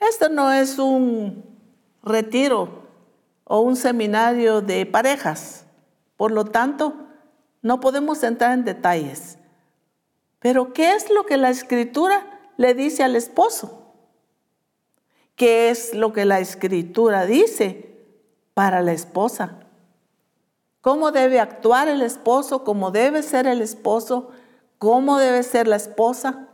[0.00, 1.44] Esto no es un
[2.02, 2.82] retiro
[3.44, 5.66] o un seminario de parejas.
[6.16, 6.94] Por lo tanto,
[7.60, 9.38] no podemos entrar en detalles.
[10.40, 13.81] Pero ¿qué es lo que la escritura le dice al esposo?
[15.36, 17.96] ¿Qué es lo que la escritura dice
[18.54, 19.58] para la esposa?
[20.80, 22.64] ¿Cómo debe actuar el esposo?
[22.64, 24.30] ¿Cómo debe ser el esposo?
[24.78, 26.48] ¿Cómo debe ser la esposa?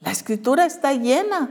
[0.00, 1.50] La escritura está llena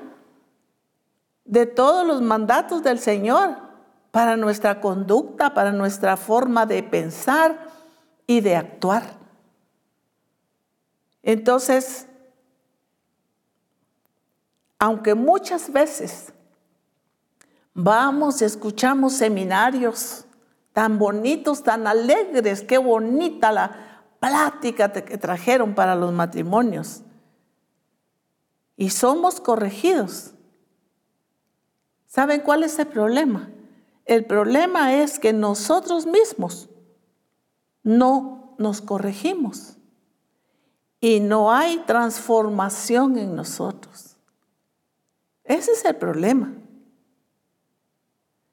[1.45, 3.57] de todos los mandatos del Señor
[4.11, 7.67] para nuestra conducta, para nuestra forma de pensar
[8.25, 9.17] y de actuar.
[11.23, 12.07] Entonces,
[14.79, 16.33] aunque muchas veces
[17.73, 20.25] vamos y escuchamos seminarios
[20.73, 27.01] tan bonitos, tan alegres, qué bonita la plática que trajeron para los matrimonios,
[28.75, 30.33] y somos corregidos
[32.07, 33.51] ¿Saben cuál es el problema?
[34.05, 36.69] El problema es que nosotros mismos
[37.83, 39.75] no nos corregimos
[41.01, 44.06] y no hay transformación en nosotros.
[45.47, 46.53] Ese es el problema.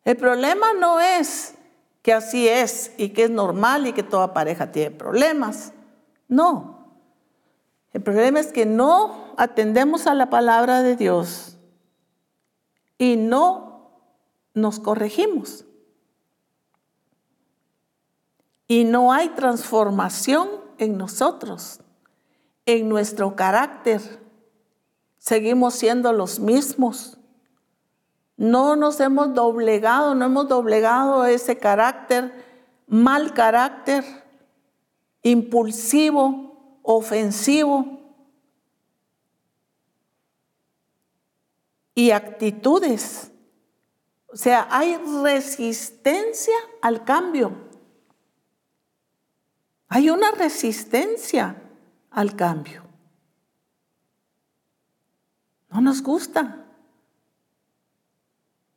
[0.04, 1.54] El problema no es
[2.02, 5.72] que así es y que es normal y que toda pareja tiene problemas.
[6.28, 6.74] No.
[7.92, 11.58] El problema es que no atendemos a la palabra de Dios
[12.98, 13.74] y no
[14.52, 15.64] nos corregimos.
[18.66, 21.80] Y no hay transformación en nosotros,
[22.66, 24.23] en nuestro carácter.
[25.24, 27.16] Seguimos siendo los mismos.
[28.36, 32.30] No nos hemos doblegado, no hemos doblegado ese carácter,
[32.86, 34.04] mal carácter,
[35.22, 38.04] impulsivo, ofensivo,
[41.94, 43.30] y actitudes.
[44.26, 47.50] O sea, hay resistencia al cambio.
[49.88, 51.62] Hay una resistencia
[52.10, 52.83] al cambio.
[55.74, 56.64] No nos gusta.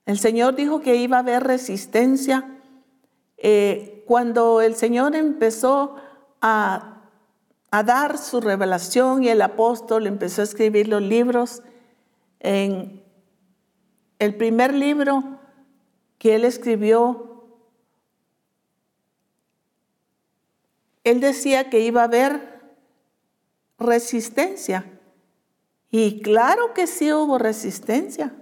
[0.07, 2.57] El Señor dijo que iba a haber resistencia.
[3.37, 5.97] Eh, cuando el Señor empezó
[6.41, 7.03] a,
[7.69, 11.61] a dar su revelación y el apóstol empezó a escribir los libros
[12.39, 13.03] en
[14.17, 15.37] el primer libro
[16.17, 17.45] que él escribió,
[21.03, 22.59] él decía que iba a haber
[23.77, 24.96] resistencia.
[25.89, 28.33] Y claro que sí hubo resistencia.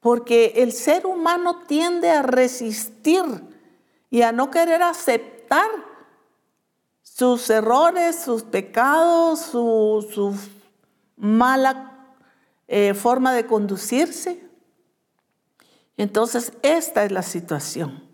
[0.00, 3.24] Porque el ser humano tiende a resistir
[4.08, 5.68] y a no querer aceptar
[7.02, 10.36] sus errores, sus pecados, su,
[11.16, 12.14] mala
[12.68, 14.46] eh, forma de conducirse.
[15.96, 18.04] Entonces, esta es la situación.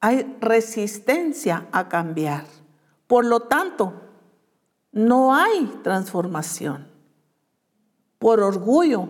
[0.00, 2.55] Hay resistencia a cambiar.
[3.06, 3.92] Por lo tanto,
[4.92, 6.90] no hay transformación.
[8.18, 9.08] Por orgullo,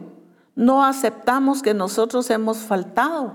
[0.55, 3.35] no aceptamos que nosotros hemos faltado,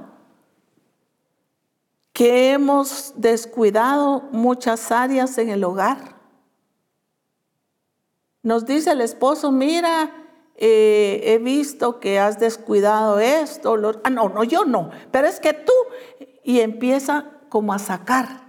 [2.13, 6.15] que hemos descuidado muchas áreas en el hogar.
[8.43, 10.21] Nos dice el esposo, mira,
[10.55, 13.75] eh, he visto que has descuidado esto.
[14.03, 15.73] ah, no, no, yo no, pero es que tú.
[16.43, 18.41] Y empieza como a sacar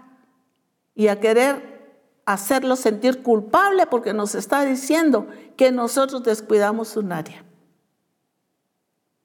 [0.94, 1.71] y a querer
[2.24, 7.44] hacerlo sentir culpable porque nos está diciendo que nosotros descuidamos un área.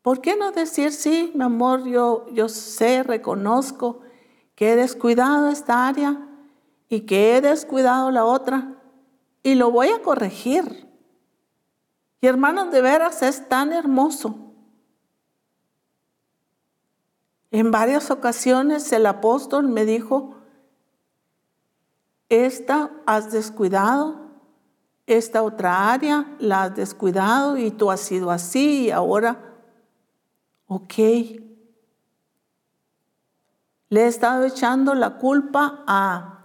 [0.02, 4.00] ¿Por qué no decir, sí, mi amor, yo, yo sé, reconozco
[4.56, 6.28] que he descuidado esta área
[6.90, 8.76] y que he descuidado la otra
[9.44, 10.88] y lo voy a corregir?
[12.22, 14.48] Y hermanos, de veras es tan hermoso
[17.52, 20.36] En varias ocasiones el apóstol me dijo,
[22.30, 24.28] esta has descuidado,
[25.06, 29.56] esta otra área la has descuidado y tú has sido así y ahora,
[30.68, 30.94] ok.
[33.90, 36.44] Le he estado echando la culpa a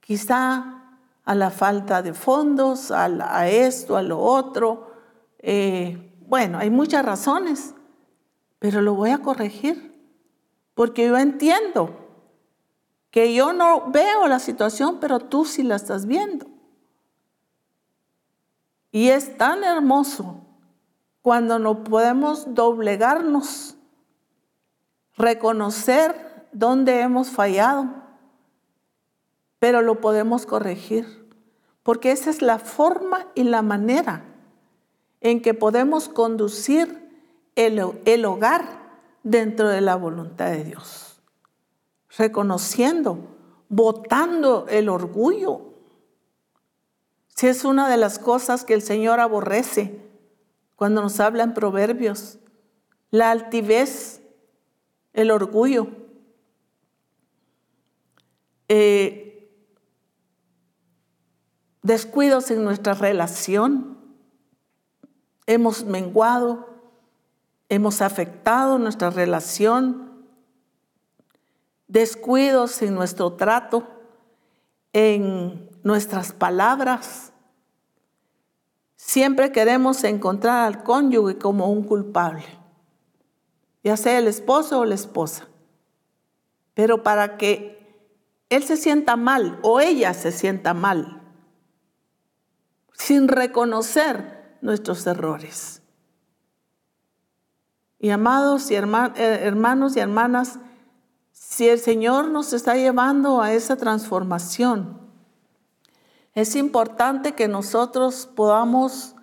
[0.00, 0.76] quizá
[1.24, 4.92] a la falta de fondos, a, esto, a lo otro.
[5.38, 7.74] Eh, bueno, hay muchas razones,
[8.58, 9.96] pero lo voy a corregir.
[10.74, 12.05] Porque yo entiendo
[13.16, 16.44] que yo no veo la situación, pero tú sí la estás viendo.
[18.92, 20.42] Y es tan hermoso
[21.22, 23.78] cuando no podemos doblegarnos,
[25.16, 27.86] reconocer dónde hemos fallado,
[29.60, 31.26] pero lo podemos corregir.
[31.82, 34.26] Porque esa es la forma y la manera
[35.22, 37.08] en que podemos conducir
[37.54, 38.62] el, el hogar
[39.22, 41.05] dentro de la voluntad de Dios,
[42.16, 43.18] reconociendo,
[43.68, 45.74] votando el orgullo.
[47.28, 50.00] Si es una de las cosas que el Señor aborrece
[50.76, 52.38] cuando nos habla en proverbios,
[53.10, 54.22] la altivez,
[55.12, 55.88] el orgullo.
[58.68, 59.50] Eh,
[61.82, 63.96] descuidos en nuestra relación,
[65.46, 66.68] hemos menguado,
[67.68, 70.05] hemos afectado nuestra relación,
[71.88, 73.86] descuidos en nuestro trato,
[74.92, 77.32] en nuestras palabras.
[78.96, 82.44] Siempre queremos encontrar al cónyuge como un culpable,
[83.84, 85.48] ya sea el esposo o la esposa.
[86.74, 87.76] Pero para que
[88.48, 91.22] él se sienta mal o ella se sienta mal,
[92.92, 95.82] sin reconocer nuestros errores.
[97.98, 98.80] Y amados y eh,
[99.16, 100.58] hermanos y hermanas,
[101.38, 104.98] si el Señor nos está llevando a esa transformación,
[106.34, 109.14] es importante que nosotros podamos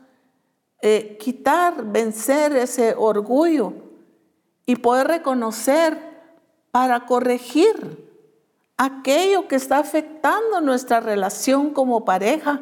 [0.81, 3.73] eh, quitar, vencer ese orgullo
[4.67, 5.97] y poder reconocer
[6.69, 8.07] para corregir
[8.77, 12.61] aquello que está afectando nuestra relación como pareja,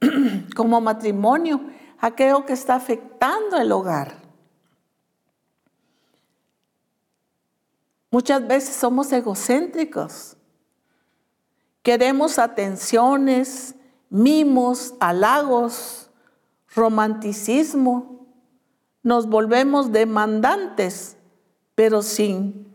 [0.56, 1.60] como matrimonio,
[2.00, 4.19] aquello que está afectando el hogar.
[8.10, 10.36] Muchas veces somos egocéntricos.
[11.82, 13.74] Queremos atenciones,
[14.08, 16.10] mimos, halagos,
[16.74, 18.26] romanticismo.
[19.02, 21.16] Nos volvemos demandantes,
[21.74, 22.70] pero sin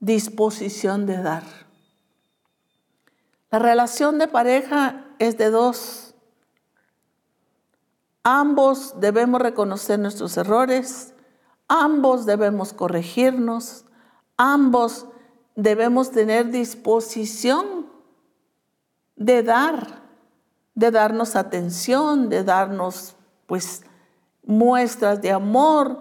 [0.00, 1.44] disposición de dar.
[3.50, 6.14] La relación de pareja es de dos.
[8.22, 11.14] Ambos debemos reconocer nuestros errores,
[11.68, 13.83] ambos debemos corregirnos,
[14.36, 15.06] Ambos
[15.54, 17.86] debemos tener disposición
[19.16, 20.02] de dar,
[20.74, 23.16] de darnos atención, de darnos
[23.46, 23.84] pues
[24.42, 26.00] muestras de amor,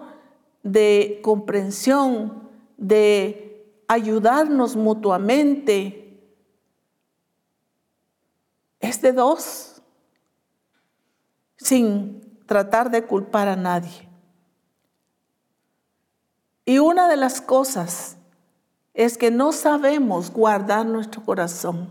[0.64, 6.20] de comprensión, de ayudarnos mutuamente.
[8.80, 9.82] Es de dos,
[11.58, 14.10] sin tratar de culpar a nadie.
[16.66, 18.18] Y una de las cosas
[18.94, 21.89] es que no sabemos guardar nuestro corazón.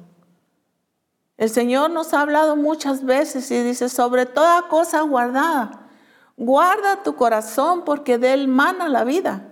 [1.37, 5.89] El Señor nos ha hablado muchas veces y dice, sobre toda cosa guardada,
[6.37, 9.49] guarda tu corazón porque de él mana la vida.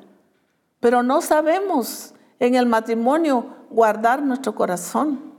[0.78, 5.30] Pero no sabemos en el matrimonio guardar nuestro corazón.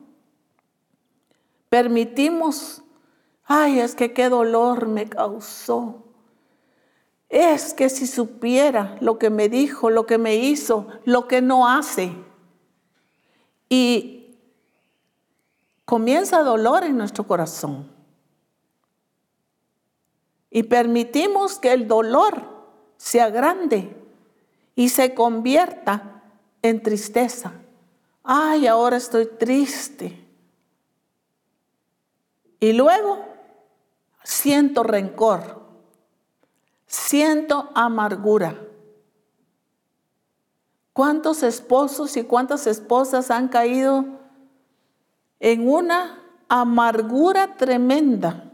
[1.70, 2.84] permitimos,
[3.46, 6.11] ay, es que qué dolor me causó.
[7.32, 11.66] Es que si supiera lo que me dijo, lo que me hizo, lo que no
[11.66, 12.12] hace.
[13.70, 14.36] Y
[15.86, 17.90] comienza dolor en nuestro corazón.
[20.50, 22.46] Y permitimos que el dolor
[22.98, 23.96] sea grande
[24.76, 26.24] y se convierta
[26.62, 27.54] en tristeza.
[28.24, 30.22] Ay, ahora estoy triste.
[32.60, 33.26] Y luego
[34.22, 35.61] siento rencor,
[36.92, 38.60] siento amargura.
[40.92, 44.06] ¿Cuántos esposos y cuántas esposas han caído
[45.40, 48.52] en una amargura tremenda?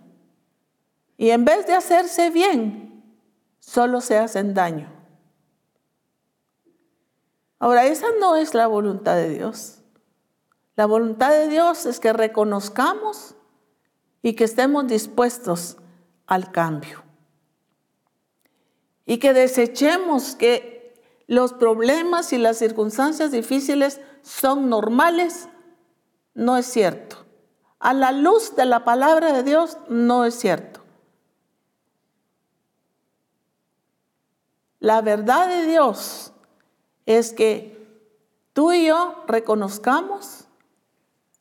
[1.18, 3.04] Y en vez de hacerse bien,
[3.60, 4.88] solo se hacen daño.
[7.58, 9.80] Ahora, esa no es la voluntad de Dios.
[10.76, 13.34] La voluntad de Dios es que reconozcamos
[14.22, 15.78] y que estemos dispuestos
[16.28, 17.07] al cambio.
[19.08, 20.94] Y que desechemos que
[21.26, 25.48] los problemas y las circunstancias difíciles son normales,
[26.36, 27.26] no es cierto.
[27.80, 30.82] A la luz de la palabra de Dios, no es cierto.
[34.80, 36.34] La verdad de Dios
[37.06, 37.78] es que
[38.54, 40.46] tú y yo reconozcamos,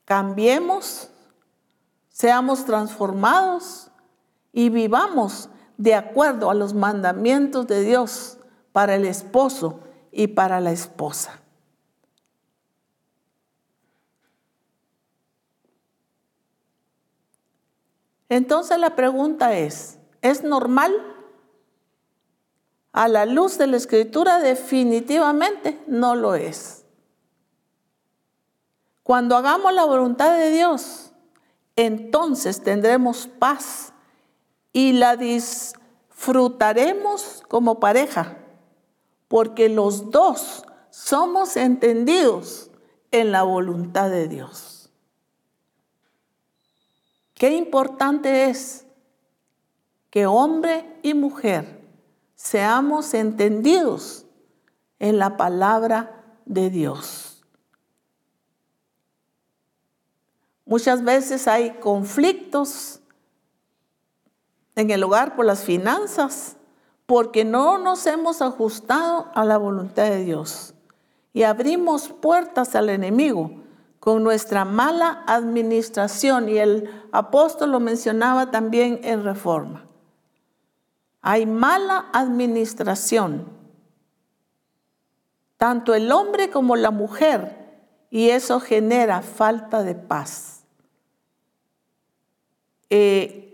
[0.05, 1.09] cambiemos,
[2.09, 3.91] seamos transformados
[4.53, 8.37] y vivamos de acuerdo a los mandamientos de Dios
[8.71, 9.79] para el esposo
[10.11, 11.41] y para la esposa.
[18.29, 20.93] Entonces la pregunta es, ¿es normal?
[22.91, 26.83] A la luz de la escritura definitivamente no lo es.
[29.03, 31.13] Cuando hagamos la voluntad de Dios,
[31.77, 33.93] entonces tendremos paz
[34.77, 38.37] y la disfrutaremos como pareja,
[39.27, 42.69] porque los dos somos entendidos
[43.09, 44.91] en la voluntad de Dios.
[47.33, 48.85] Qué importante es
[50.11, 51.81] que hombre y mujer
[52.35, 54.27] seamos entendidos
[54.99, 57.43] en la palabra de Dios.
[60.67, 63.01] Muchas veces hay conflictos
[64.77, 66.55] en el hogar por las finanzas,
[67.07, 70.75] porque no nos hemos ajustado a la voluntad de Dios
[71.33, 73.51] y abrimos puertas al enemigo
[73.99, 79.85] con nuestra mala administración y el apóstol lo mencionaba también en reforma.
[81.21, 83.45] Hay mala administración.
[85.57, 90.63] Tanto el hombre como la mujer y eso genera falta de paz.
[92.89, 93.46] Eh,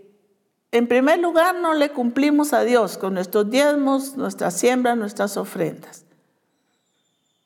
[0.74, 6.04] en primer lugar, no le cumplimos a Dios con nuestros diezmos, nuestras siembras, nuestras ofrendas.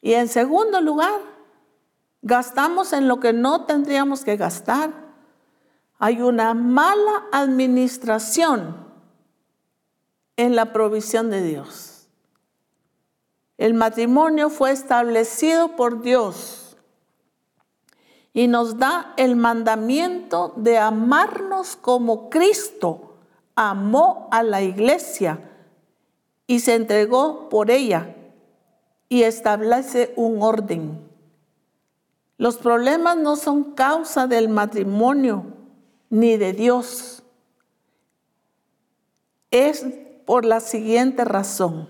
[0.00, 1.20] Y en segundo lugar,
[2.22, 4.94] gastamos en lo que no tendríamos que gastar.
[5.98, 8.78] Hay una mala administración
[10.38, 12.08] en la provisión de Dios.
[13.58, 16.78] El matrimonio fue establecido por Dios
[18.32, 23.07] y nos da el mandamiento de amarnos como Cristo
[23.60, 25.50] amó a la iglesia
[26.46, 28.14] y se entregó por ella
[29.08, 31.10] y establece un orden.
[32.36, 35.44] Los problemas no son causa del matrimonio
[36.08, 37.24] ni de Dios.
[39.50, 39.84] Es
[40.24, 41.88] por la siguiente razón.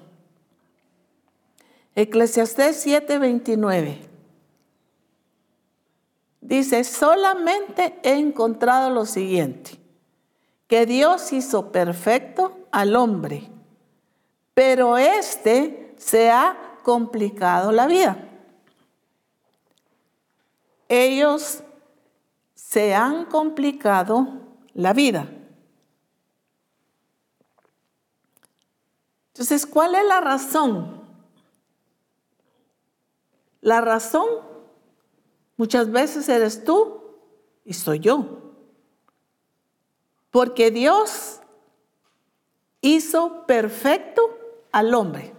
[1.95, 3.99] Eclesiastés 7:29.
[6.41, 9.79] Dice, solamente he encontrado lo siguiente,
[10.69, 13.51] que Dios hizo perfecto al hombre,
[14.55, 18.29] pero este se ha complicado la vida.
[20.89, 21.64] Ellos
[22.55, 24.29] se han complicado
[24.75, 25.29] la vida.
[29.33, 31.03] Entonces, ¿cuál es la razón?
[33.61, 34.49] La razón
[35.59, 37.03] Muchas veces eres tú
[37.64, 38.38] y soy yo.
[40.31, 41.41] Porque Dios
[42.81, 44.22] hizo perfecto
[44.72, 45.33] al hombre.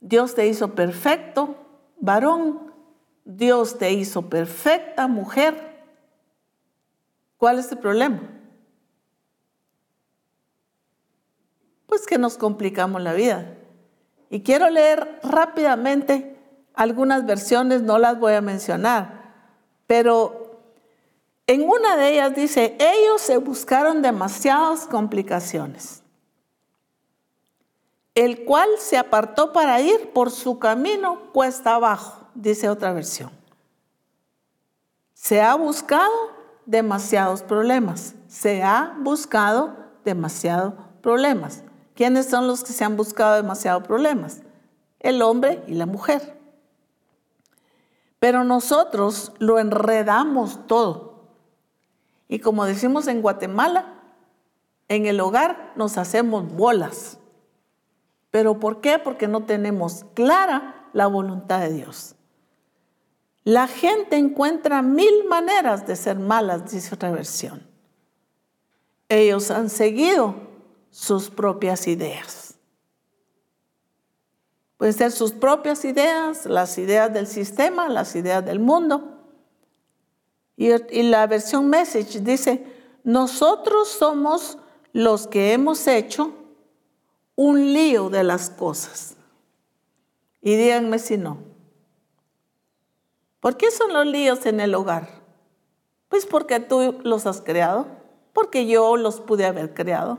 [0.00, 1.56] Dios te hizo perfecto,
[2.00, 2.72] varón.
[3.24, 5.84] Dios te hizo perfecta, mujer.
[7.36, 8.20] ¿Cuál es el problema?
[11.86, 13.54] Pues que nos complicamos la vida.
[14.30, 16.36] Y quiero leer rápidamente
[16.74, 19.34] algunas versiones no las voy a mencionar,
[19.88, 20.37] pero
[21.48, 26.02] En una de ellas dice, ellos se buscaron demasiadas complicaciones,
[28.14, 33.30] el cual se apartó para ir por su camino cuesta abajo, dice otra versión.
[35.14, 36.12] Se ha buscado
[36.66, 39.74] demasiados problemas, se ha buscado
[40.04, 41.62] demasiados problemas.
[41.94, 44.42] ¿Quiénes son los que se han buscado demasiados problemas?
[45.00, 46.38] El hombre y la mujer.
[48.18, 51.17] Pero nosotros lo enredamos todo.
[52.28, 53.94] Y como decimos en Guatemala,
[54.88, 57.18] en el hogar nos hacemos bolas.
[58.30, 58.98] ¿Pero por qué?
[58.98, 62.14] Porque no tenemos clara la voluntad de Dios.
[63.44, 67.66] La gente encuentra mil maneras de ser malas, dice otra versión.
[69.08, 70.34] Ellos han seguido
[70.90, 72.58] sus propias ideas.
[74.76, 79.17] Pueden ser sus propias ideas, las ideas del sistema, las ideas del mundo.
[80.58, 82.66] Y, la versión message dice,
[83.04, 84.58] nosotros somos
[84.92, 86.32] los que hemos hecho
[87.34, 89.16] un lío de las cosas.
[90.42, 91.38] Y díganme si no.
[93.40, 95.08] ¿Por qué son los líos en el hogar?
[96.10, 97.86] Pues porque tú los has creado,
[98.34, 100.18] porque yo los pude haber creado.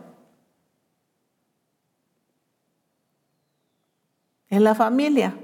[4.50, 5.36] en la familia.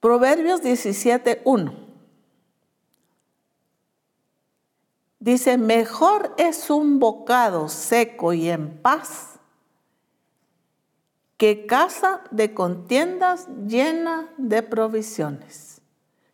[0.00, 1.83] Proverbios 17.1.
[5.24, 9.38] Dice, mejor es un bocado seco y en paz
[11.38, 15.80] que casa de contiendas llena de provisiones.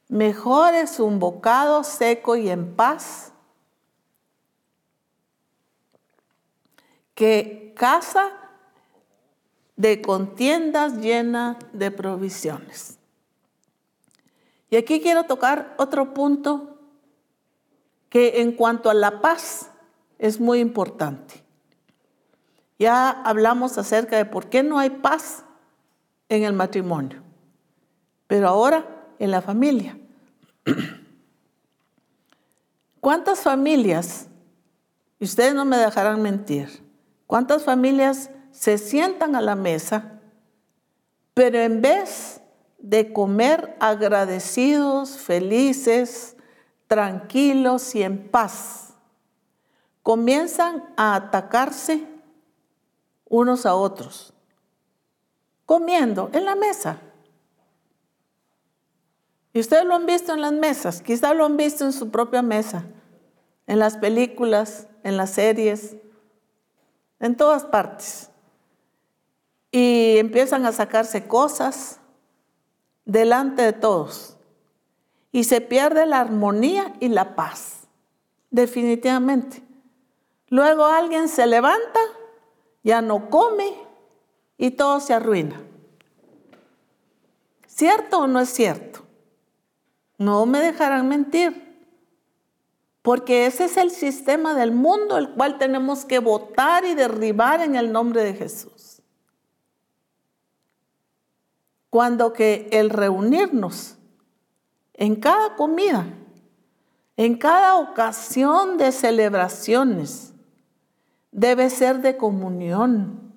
[0.08, 3.32] Mejor es un bocado seco y en paz
[7.14, 8.32] que casa
[9.76, 12.98] de contiendas llenas de provisiones.
[14.68, 16.69] Y aquí quiero tocar otro punto
[18.10, 19.70] que en cuanto a la paz
[20.18, 21.42] es muy importante.
[22.78, 25.44] Ya hablamos acerca de por qué no hay paz
[26.28, 27.22] en el matrimonio,
[28.26, 28.86] pero ahora
[29.18, 29.96] en la familia.
[33.00, 34.26] ¿Cuántas familias,
[35.18, 36.82] y ustedes no me dejarán mentir,
[37.26, 40.20] cuántas familias se sientan a la mesa,
[41.32, 42.40] pero en vez
[42.78, 46.36] de comer agradecidos, felices,
[46.90, 48.94] tranquilos y en paz,
[50.02, 52.04] comienzan a atacarse
[53.28, 54.34] unos a otros,
[55.64, 56.98] comiendo en la mesa.
[59.52, 62.42] Y ustedes lo han visto en las mesas, quizá lo han visto en su propia
[62.42, 62.86] mesa,
[63.68, 65.94] en las películas, en las series,
[67.20, 68.30] en todas partes
[69.70, 72.00] y empiezan a sacarse cosas
[73.04, 74.36] delante de todos.
[75.32, 77.86] Y se pierde la armonía y la paz,
[78.50, 79.62] definitivamente.
[80.48, 82.00] Luego alguien se levanta,
[82.82, 83.72] ya no come
[84.58, 85.62] y todo se arruina.
[87.66, 89.06] ¿Cierto o no es cierto?
[90.18, 91.70] No me dejarán mentir.
[93.02, 97.76] Porque ese es el sistema del mundo el cual tenemos que votar y derribar en
[97.76, 99.00] el nombre de Jesús.
[101.88, 103.96] Cuando que el reunirnos
[105.00, 106.06] en cada comida,
[107.16, 110.34] en cada ocasión de celebraciones,
[111.32, 113.32] debe ser de comunión,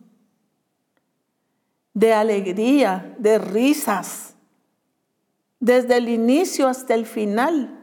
[1.93, 4.35] de alegría, de risas,
[5.61, 7.79] desde el inicio hasta el final.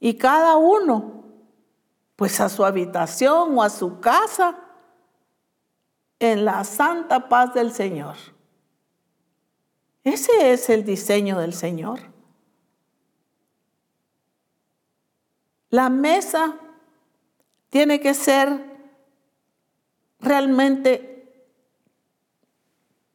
[0.00, 1.26] Y cada uno,
[2.16, 4.58] pues a su habitación o a su casa,
[6.18, 8.16] en la santa paz del Señor.
[10.02, 12.15] Ese es el diseño del Señor.
[15.70, 16.56] La mesa
[17.70, 18.64] tiene que ser
[20.20, 21.46] realmente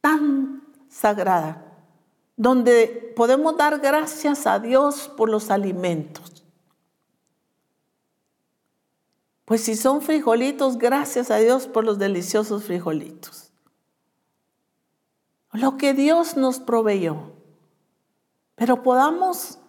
[0.01, 1.65] tan sagrada,
[2.35, 6.43] donde podemos dar gracias a Dios por los alimentos.
[9.45, 13.51] Pues si son frijolitos, gracias a Dios por los deliciosos frijolitos
[15.53, 17.33] lo que Dios nos proveyó,
[18.55, 19.59] pero podamos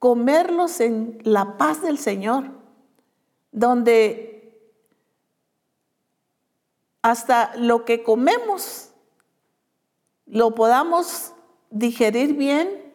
[0.00, 2.50] comerlos en la paz del Señor,
[3.52, 4.58] donde
[7.02, 8.90] hasta lo que comemos
[10.26, 11.34] lo podamos
[11.70, 12.94] digerir bien,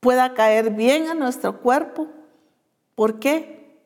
[0.00, 2.08] pueda caer bien a nuestro cuerpo.
[2.94, 3.78] ¿Por qué?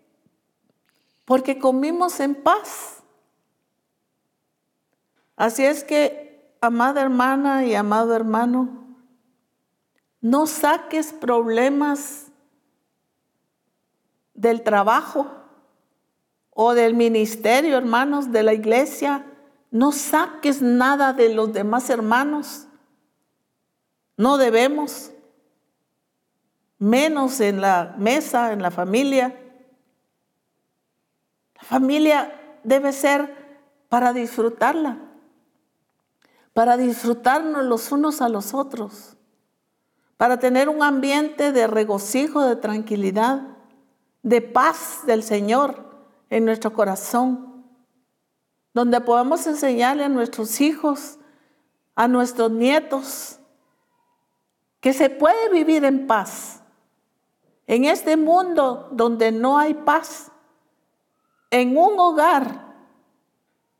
[1.25, 3.03] Porque comimos en paz.
[5.37, 8.97] Así es que amada hermana y amado hermano,
[10.21, 12.22] no saques problemas
[14.43, 15.31] del trabajo
[16.51, 19.25] o del ministerio, hermanos, de la iglesia.
[19.71, 22.67] No saques nada de los demás hermanos.
[24.17, 25.13] No debemos.
[26.79, 29.39] Menos en la mesa, en la familia.
[31.55, 33.33] La familia debe ser
[33.89, 34.99] para disfrutarla,
[36.53, 39.17] para disfrutarnos los unos a los otros,
[40.17, 43.52] para tener un ambiente de regocijo, de tranquilidad,
[44.23, 45.85] de paz del Señor
[46.31, 47.65] en nuestro corazón,
[48.75, 51.19] donde podamos enseñarle a nuestros hijos,
[51.95, 53.39] a nuestros nietos,
[54.81, 56.63] que se puede vivir en paz.
[57.67, 60.31] En este mundo donde no hay paz,
[61.51, 62.75] en un hogar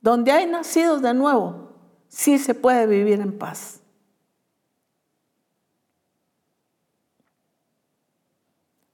[0.01, 1.71] donde hay nacidos de nuevo,
[2.09, 3.82] sí se puede vivir en paz.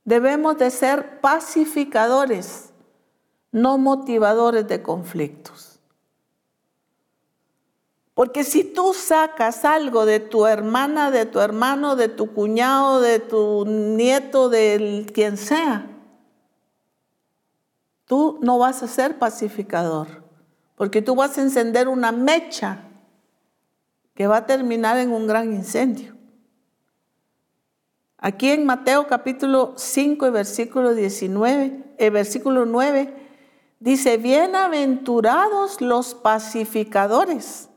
[0.09, 2.73] Debemos de ser pacificadores,
[3.53, 5.81] no motivadores de conflictos.
[8.15, 13.19] Porque si tú sacas algo de tu hermana, de tu hermano, de tu cuñado, de
[13.19, 15.91] tu nieto, de quien sea,
[18.07, 20.25] tú no vas a ser pacificador,
[20.75, 22.79] porque tú vas a encender una mecha
[24.15, 26.18] que va a terminar en un gran incendio.
[28.21, 33.15] Aquí en Mateo capítulo 5 y versículo 19, el versículo 9,
[33.79, 37.69] dice, bienaventurados los pacificadores,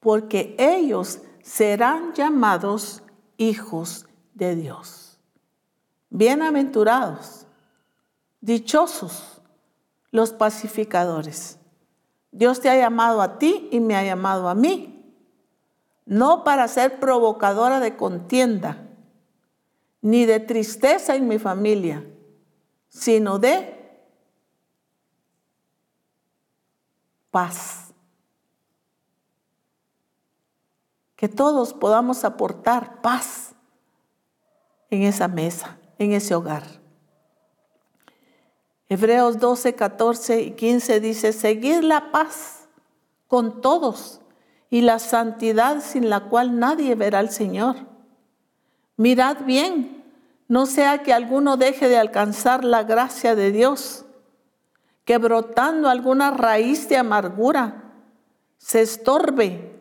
[0.00, 3.04] porque ellos serán llamados
[3.36, 5.20] hijos de Dios.
[6.10, 7.46] Bienaventurados,
[8.40, 9.40] dichosos
[10.10, 11.60] los pacificadores.
[12.32, 15.14] Dios te ha llamado a ti y me ha llamado a mí,
[16.04, 18.88] no para ser provocadora de contienda,
[20.02, 22.04] ni de tristeza en mi familia,
[22.88, 23.78] sino de
[27.30, 27.94] paz.
[31.16, 33.54] Que todos podamos aportar paz
[34.90, 36.64] en esa mesa, en ese hogar.
[38.88, 42.68] Hebreos 12, 14 y 15 dice, seguid la paz
[43.28, 44.20] con todos
[44.68, 47.91] y la santidad sin la cual nadie verá al Señor.
[48.96, 50.04] Mirad bien,
[50.48, 54.04] no sea que alguno deje de alcanzar la gracia de Dios,
[55.04, 57.94] que brotando alguna raíz de amargura
[58.58, 59.80] se estorbe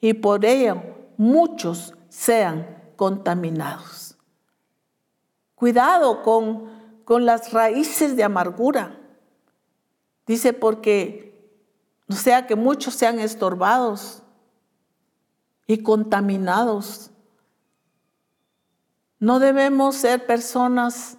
[0.00, 0.82] y por ello
[1.16, 4.16] muchos sean contaminados.
[5.54, 6.80] Cuidado con
[7.10, 8.96] con las raíces de amargura.
[10.28, 11.58] Dice, porque
[12.06, 14.22] no sea que muchos sean estorbados
[15.66, 17.10] y contaminados.
[19.20, 21.18] No debemos ser personas,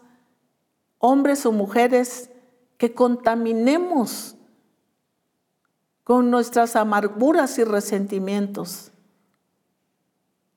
[0.98, 2.30] hombres o mujeres,
[2.78, 4.36] que contaminemos
[6.04, 8.92] con nuestras amarguras y resentimientos,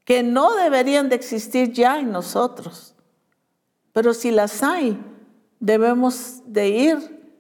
[0.07, 2.95] que no deberían de existir ya en nosotros.
[3.92, 4.99] Pero si las hay,
[5.61, 7.36] debemos de ir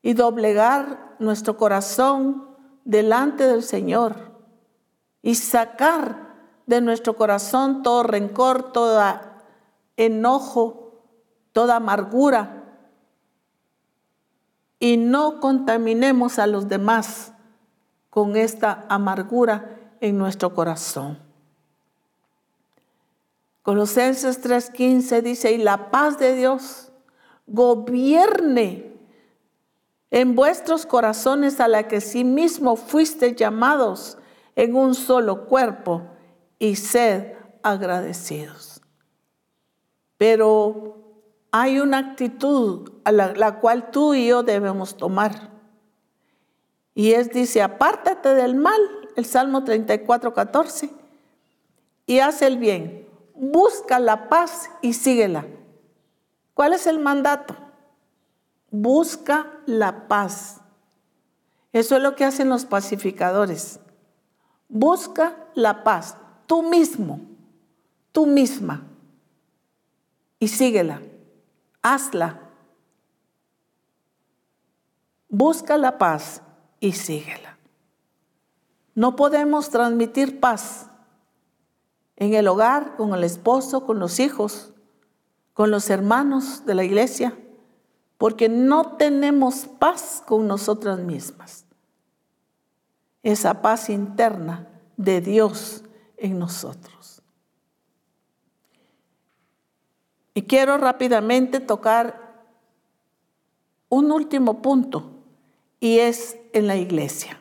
[0.00, 4.14] y doblegar nuestro corazón delante del Señor
[5.22, 6.25] y sacar
[6.66, 9.00] de nuestro corazón todo rencor, todo
[9.96, 10.92] enojo,
[11.52, 12.64] toda amargura
[14.78, 17.32] y no contaminemos a los demás
[18.10, 21.18] con esta amargura en nuestro corazón.
[23.62, 26.92] Colosenses 3:15 dice, y la paz de Dios
[27.46, 28.92] gobierne
[30.10, 34.18] en vuestros corazones a la que sí mismo fuiste llamados
[34.54, 36.02] en un solo cuerpo
[36.58, 38.80] y sed agradecidos.
[40.18, 40.96] Pero
[41.50, 45.50] hay una actitud a la, cual tú y yo debemos tomar.
[46.94, 48.80] Y es, dice, apártate del mal,
[49.16, 50.90] el Salmo 34, 14,
[52.06, 55.46] y haz el bien, busca la paz y síguela.
[56.54, 57.54] ¿Cuál es el mandato?
[58.70, 60.60] Busca la paz.
[61.72, 63.80] Eso es lo que hacen los pacificadores.
[64.68, 66.16] Busca la paz,
[66.46, 67.20] tú mismo,
[68.12, 68.86] tú misma,
[70.38, 71.02] y síguela,
[71.82, 72.40] hazla.
[75.28, 76.42] Busca la paz
[76.80, 77.56] y síguela.
[78.94, 80.88] No podemos transmitir paz
[82.16, 84.72] en el hogar, con el esposo, con los hijos,
[85.52, 87.38] con los hermanos de la iglesia,
[88.18, 91.66] porque no tenemos paz con nosotras mismas.
[93.22, 95.82] Esa paz interna de Dios
[96.16, 97.22] en nosotros.
[100.34, 102.44] Y quiero rápidamente tocar
[103.88, 105.10] un último punto
[105.80, 107.40] y es en la iglesia.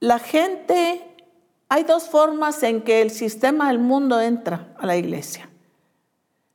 [0.00, 1.02] La gente,
[1.68, 5.48] hay dos formas en que el sistema del mundo entra a la iglesia.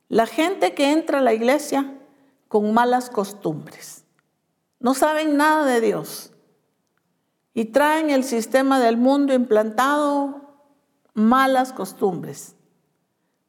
[0.07, 1.95] La gente que entra a la iglesia
[2.47, 4.03] con malas costumbres,
[4.79, 6.31] no saben nada de Dios
[7.59, 10.39] y traen el sistema del mundo implantado
[11.13, 12.55] malas costumbres.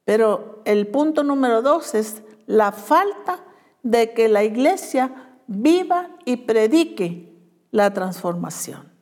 [0.05, 3.39] Pero el punto número dos es la falta
[3.85, 7.41] de que la iglesia viva y predique
[7.71, 8.93] la transformación.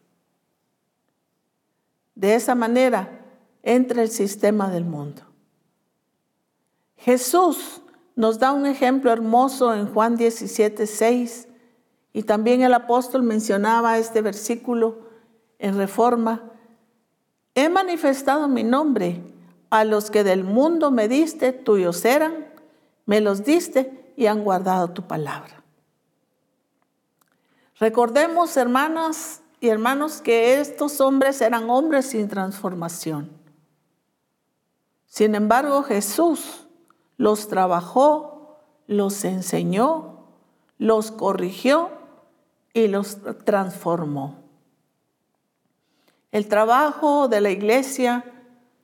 [2.15, 3.25] De esa manera
[3.63, 5.23] entra el sistema del mundo.
[6.99, 7.81] Jesús
[8.15, 11.48] nos da un ejemplo hermoso en Juan 17, 6,
[12.19, 14.99] y también el apóstol mencionaba este versículo
[15.61, 16.51] en Reforma.
[17.55, 19.23] He manifestado mi nombre
[19.71, 22.49] a los que del mundo me diste, tuyos eran,
[23.07, 25.63] me los diste y han guardado tu palabra.
[27.79, 33.31] Recordemos, hermanas y hermanos, que estos hombres eran hombres sin transformación.
[35.07, 36.67] Sin embargo, Jesús
[37.17, 38.59] los trabajó,
[38.89, 40.25] los enseñó,
[40.79, 41.97] los corrigió
[42.79, 44.37] y los transformó.
[46.31, 48.25] El trabajo de la iglesia,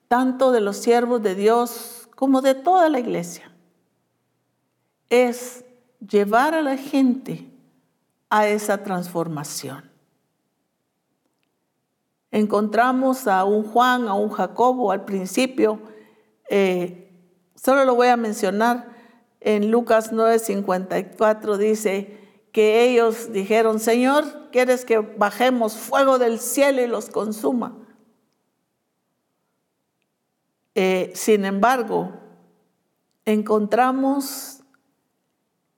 [0.09, 3.53] tanto de los siervos de Dios como de toda la iglesia,
[5.11, 5.65] es
[6.01, 7.49] llevar a la gente
[8.31, 9.91] a esa transformación.
[12.31, 15.79] Encontramos a un Juan, a un Jacobo al principio,
[16.51, 17.13] eh,
[17.55, 18.93] solo lo voy a mencionar,
[19.41, 22.24] en Lucas 9:54 dice
[22.55, 27.77] que ellos dijeron, Señor, ¿quieres que bajemos fuego del cielo y los consuma?
[30.77, 32.13] Eh, sin embargo,
[33.25, 34.61] encontramos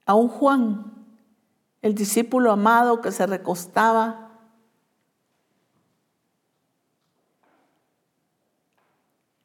[0.04, 0.92] a un Juan,
[1.80, 4.38] el discípulo amado que se recostaba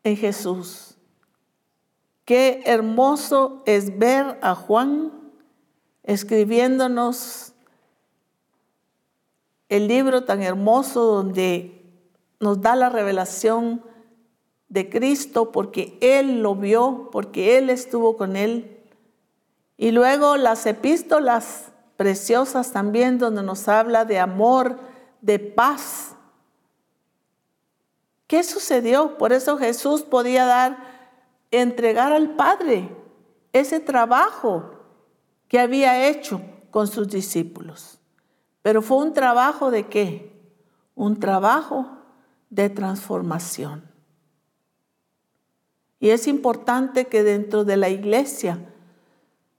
[0.03, 0.97] en Jesús.
[2.25, 5.20] Qué hermoso es ver a Juan
[6.04, 7.54] escribiéndonos
[9.70, 11.82] el libro tan hermoso donde
[12.39, 13.84] nos da la revelación
[14.68, 18.80] de Cristo porque Él lo vio, porque Él estuvo con Él.
[19.78, 24.80] Y luego las epístolas preciosas también donde nos habla de amor,
[25.22, 26.16] de paz.
[28.28, 29.18] ¿Qué sucedió?
[29.18, 30.78] Por eso Jesús podía dar,
[31.52, 32.89] entregar al Padre
[33.54, 34.80] ese trabajo
[35.52, 37.99] que había hecho con sus discípulos.
[38.62, 40.32] Pero fue un trabajo de qué?
[40.95, 41.89] Un trabajo
[42.49, 43.84] de transformación.
[45.99, 48.66] Y es importante que dentro de la iglesia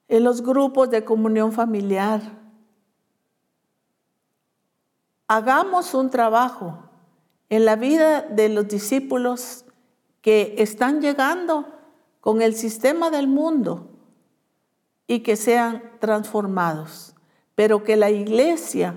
[0.08, 2.22] en los grupos de comunión familiar.
[5.28, 6.84] Hagamos un trabajo
[7.50, 9.66] en la vida de los discípulos
[10.22, 11.66] que están llegando
[12.22, 13.91] con el sistema del mundo
[15.12, 17.14] y que sean transformados,
[17.54, 18.94] pero que la iglesia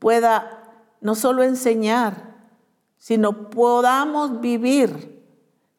[0.00, 2.34] pueda no solo enseñar,
[2.98, 5.24] sino podamos vivir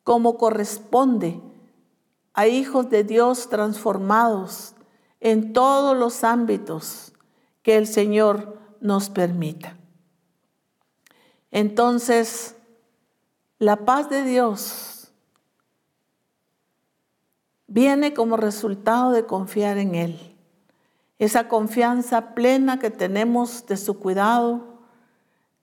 [0.05, 1.41] como corresponde
[2.33, 4.73] a hijos de Dios transformados
[5.19, 7.11] en todos los ámbitos
[7.61, 9.75] que el Señor nos permita.
[11.51, 12.55] Entonces,
[13.59, 14.92] la paz de Dios
[17.73, 20.35] viene como resultado de confiar en Él.
[21.17, 24.77] Esa confianza plena que tenemos de su cuidado,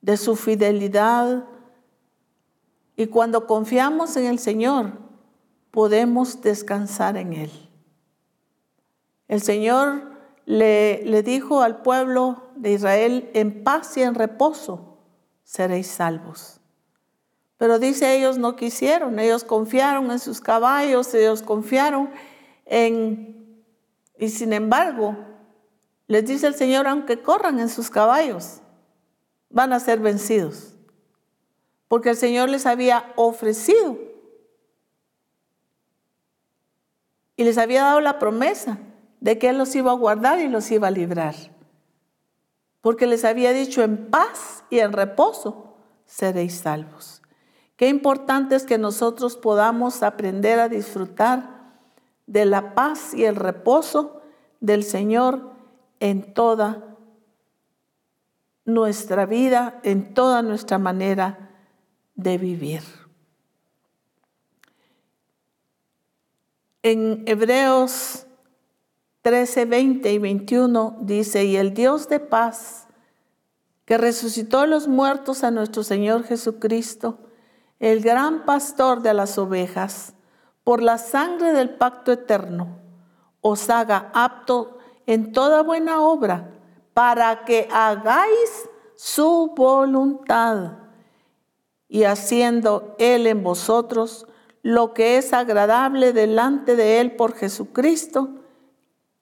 [0.01, 1.45] de su fidelidad.
[2.97, 4.91] Y cuando confiamos en el Señor,
[5.71, 7.51] podemos descansar en Él.
[9.29, 10.11] El Señor
[10.45, 14.97] le, le, dijo al pueblo de Israel, en paz y en reposo
[15.45, 16.60] seréis salvos.
[17.61, 22.09] Pero dice, ellos no quisieron, ellos confiaron en sus caballos, ellos confiaron
[22.65, 23.63] en...
[24.17, 25.15] Y sin embargo,
[26.07, 28.61] les dice el Señor, aunque corran en sus caballos,
[29.51, 30.73] van a ser vencidos.
[31.87, 33.95] Porque el Señor les había ofrecido
[37.35, 38.79] y les había dado la promesa
[39.19, 41.35] de que Él los iba a guardar y los iba a librar.
[42.81, 45.75] Porque les había dicho, en paz y en reposo
[46.07, 47.20] seréis salvos.
[47.81, 51.79] Qué importante es que nosotros podamos aprender a disfrutar
[52.27, 54.21] de la paz y el reposo
[54.59, 55.49] del Señor
[55.99, 56.95] en toda
[58.65, 61.49] nuestra vida, en toda nuestra manera
[62.13, 62.83] de vivir.
[66.83, 68.27] En Hebreos
[69.23, 72.85] 13, 20 y 21 dice, y el Dios de paz,
[73.85, 77.17] que resucitó a los muertos a nuestro Señor Jesucristo,
[77.81, 80.13] el gran pastor de las ovejas,
[80.63, 82.77] por la sangre del pacto eterno,
[83.41, 84.77] os haga apto
[85.07, 86.51] en toda buena obra,
[86.93, 90.73] para que hagáis su voluntad,
[91.87, 94.27] y haciendo Él en vosotros
[94.61, 98.29] lo que es agradable delante de Él por Jesucristo,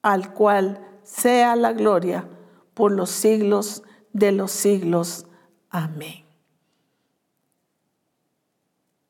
[0.02, 2.28] al cual sea la gloria
[2.74, 3.82] por los siglos
[4.12, 5.24] de los siglos.
[5.70, 6.29] Amén.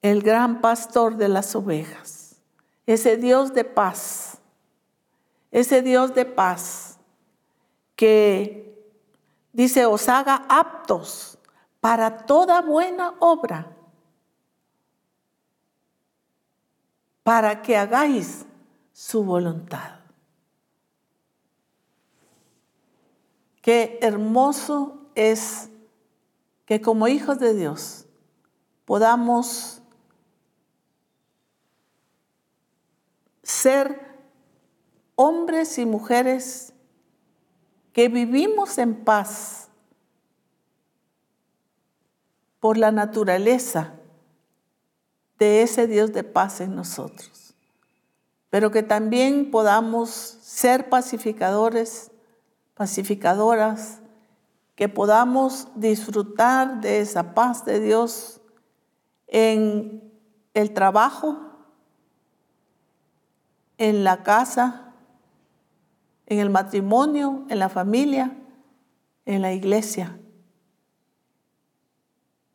[0.02, 2.36] El gran pastor de las ovejas,
[2.86, 4.38] ese Dios de paz,
[5.50, 6.98] ese Dios de paz
[7.96, 8.88] que
[9.52, 11.38] dice, os haga aptos
[11.80, 13.76] para toda buena obra,
[17.22, 18.46] para que hagáis
[18.92, 20.00] su voluntad.
[23.60, 25.68] Qué hermoso es
[26.64, 28.06] que como hijos de Dios
[28.86, 29.79] podamos
[33.50, 34.00] ser
[35.16, 36.72] hombres y mujeres
[37.92, 39.68] que vivimos en paz
[42.60, 43.94] por la naturaleza
[45.38, 47.54] de ese Dios de paz en nosotros,
[48.50, 52.12] pero que también podamos ser pacificadores
[52.74, 54.00] pacificadoras,
[54.74, 58.40] que podamos disfrutar de esa paz de Dios
[59.26, 60.10] en
[60.54, 61.49] el trabajo,
[63.80, 64.92] en la casa,
[66.26, 68.36] en el matrimonio, en la familia,
[69.24, 70.20] en la iglesia.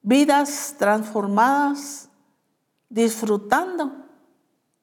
[0.04, 2.10] Vidas transformadas,
[2.90, 4.06] disfrutando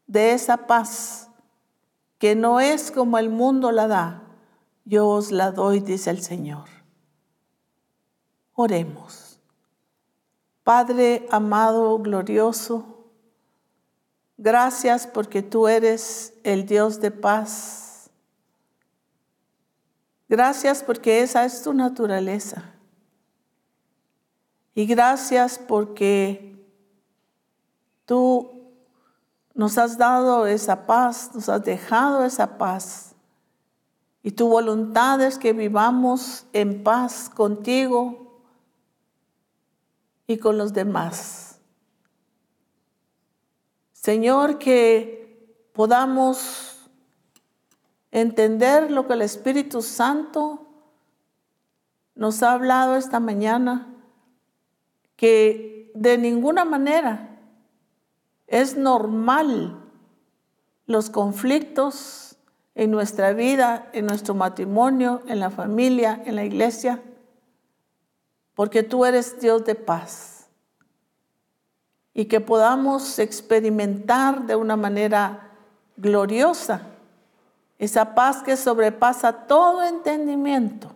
[0.08, 1.30] de esa paz
[2.18, 4.22] que no es como el mundo la da,
[4.84, 6.68] yo os la doy, dice el Señor.
[8.54, 9.38] Oremos.
[10.64, 12.91] Padre amado, glorioso,
[14.42, 18.10] gracias porque tú eres el Dios de paz.
[20.28, 22.64] Gracias porque esa es tu naturaleza.
[24.74, 26.56] Y gracias porque
[28.06, 28.50] tú
[29.54, 33.12] nos has dado esa paz, nos has dejado esa paz
[34.22, 38.40] y tu voluntad es que vivamos en paz contigo
[40.28, 41.51] y con los demás.
[44.02, 46.90] Señor, que podamos
[48.10, 50.66] entender lo que el Espíritu Santo
[52.16, 53.94] nos ha hablado esta mañana,
[55.14, 57.38] que de ninguna manera
[58.48, 59.78] es normal
[60.86, 62.36] los conflictos
[62.74, 67.00] en nuestra vida, en nuestro matrimonio, en la familia, en la iglesia,
[68.56, 70.31] porque tú eres Dios de paz.
[72.14, 75.50] Y que podamos experimentar de una manera
[75.96, 76.82] gloriosa
[77.78, 80.92] esa paz que sobrepasa todo entendimiento,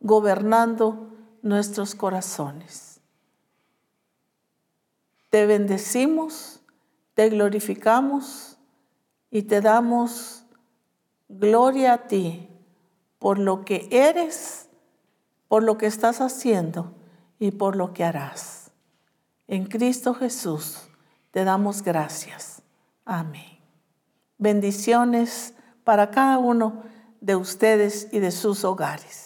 [0.00, 1.08] gobernando
[1.42, 3.00] nuestros corazones.
[5.30, 6.60] Te bendecimos,
[7.14, 8.56] te glorificamos
[9.30, 10.46] y te damos
[11.28, 12.48] Gloria a ti
[13.18, 14.68] por lo que eres,
[15.48, 16.92] por lo que estás haciendo
[17.38, 18.55] y por lo que harás.
[19.48, 20.88] En Cristo Jesús
[21.30, 22.62] te damos gracias.
[23.04, 23.58] Amén.
[24.38, 25.54] Bendiciones
[25.84, 26.82] para cada uno
[27.20, 29.25] de ustedes y de sus hogares.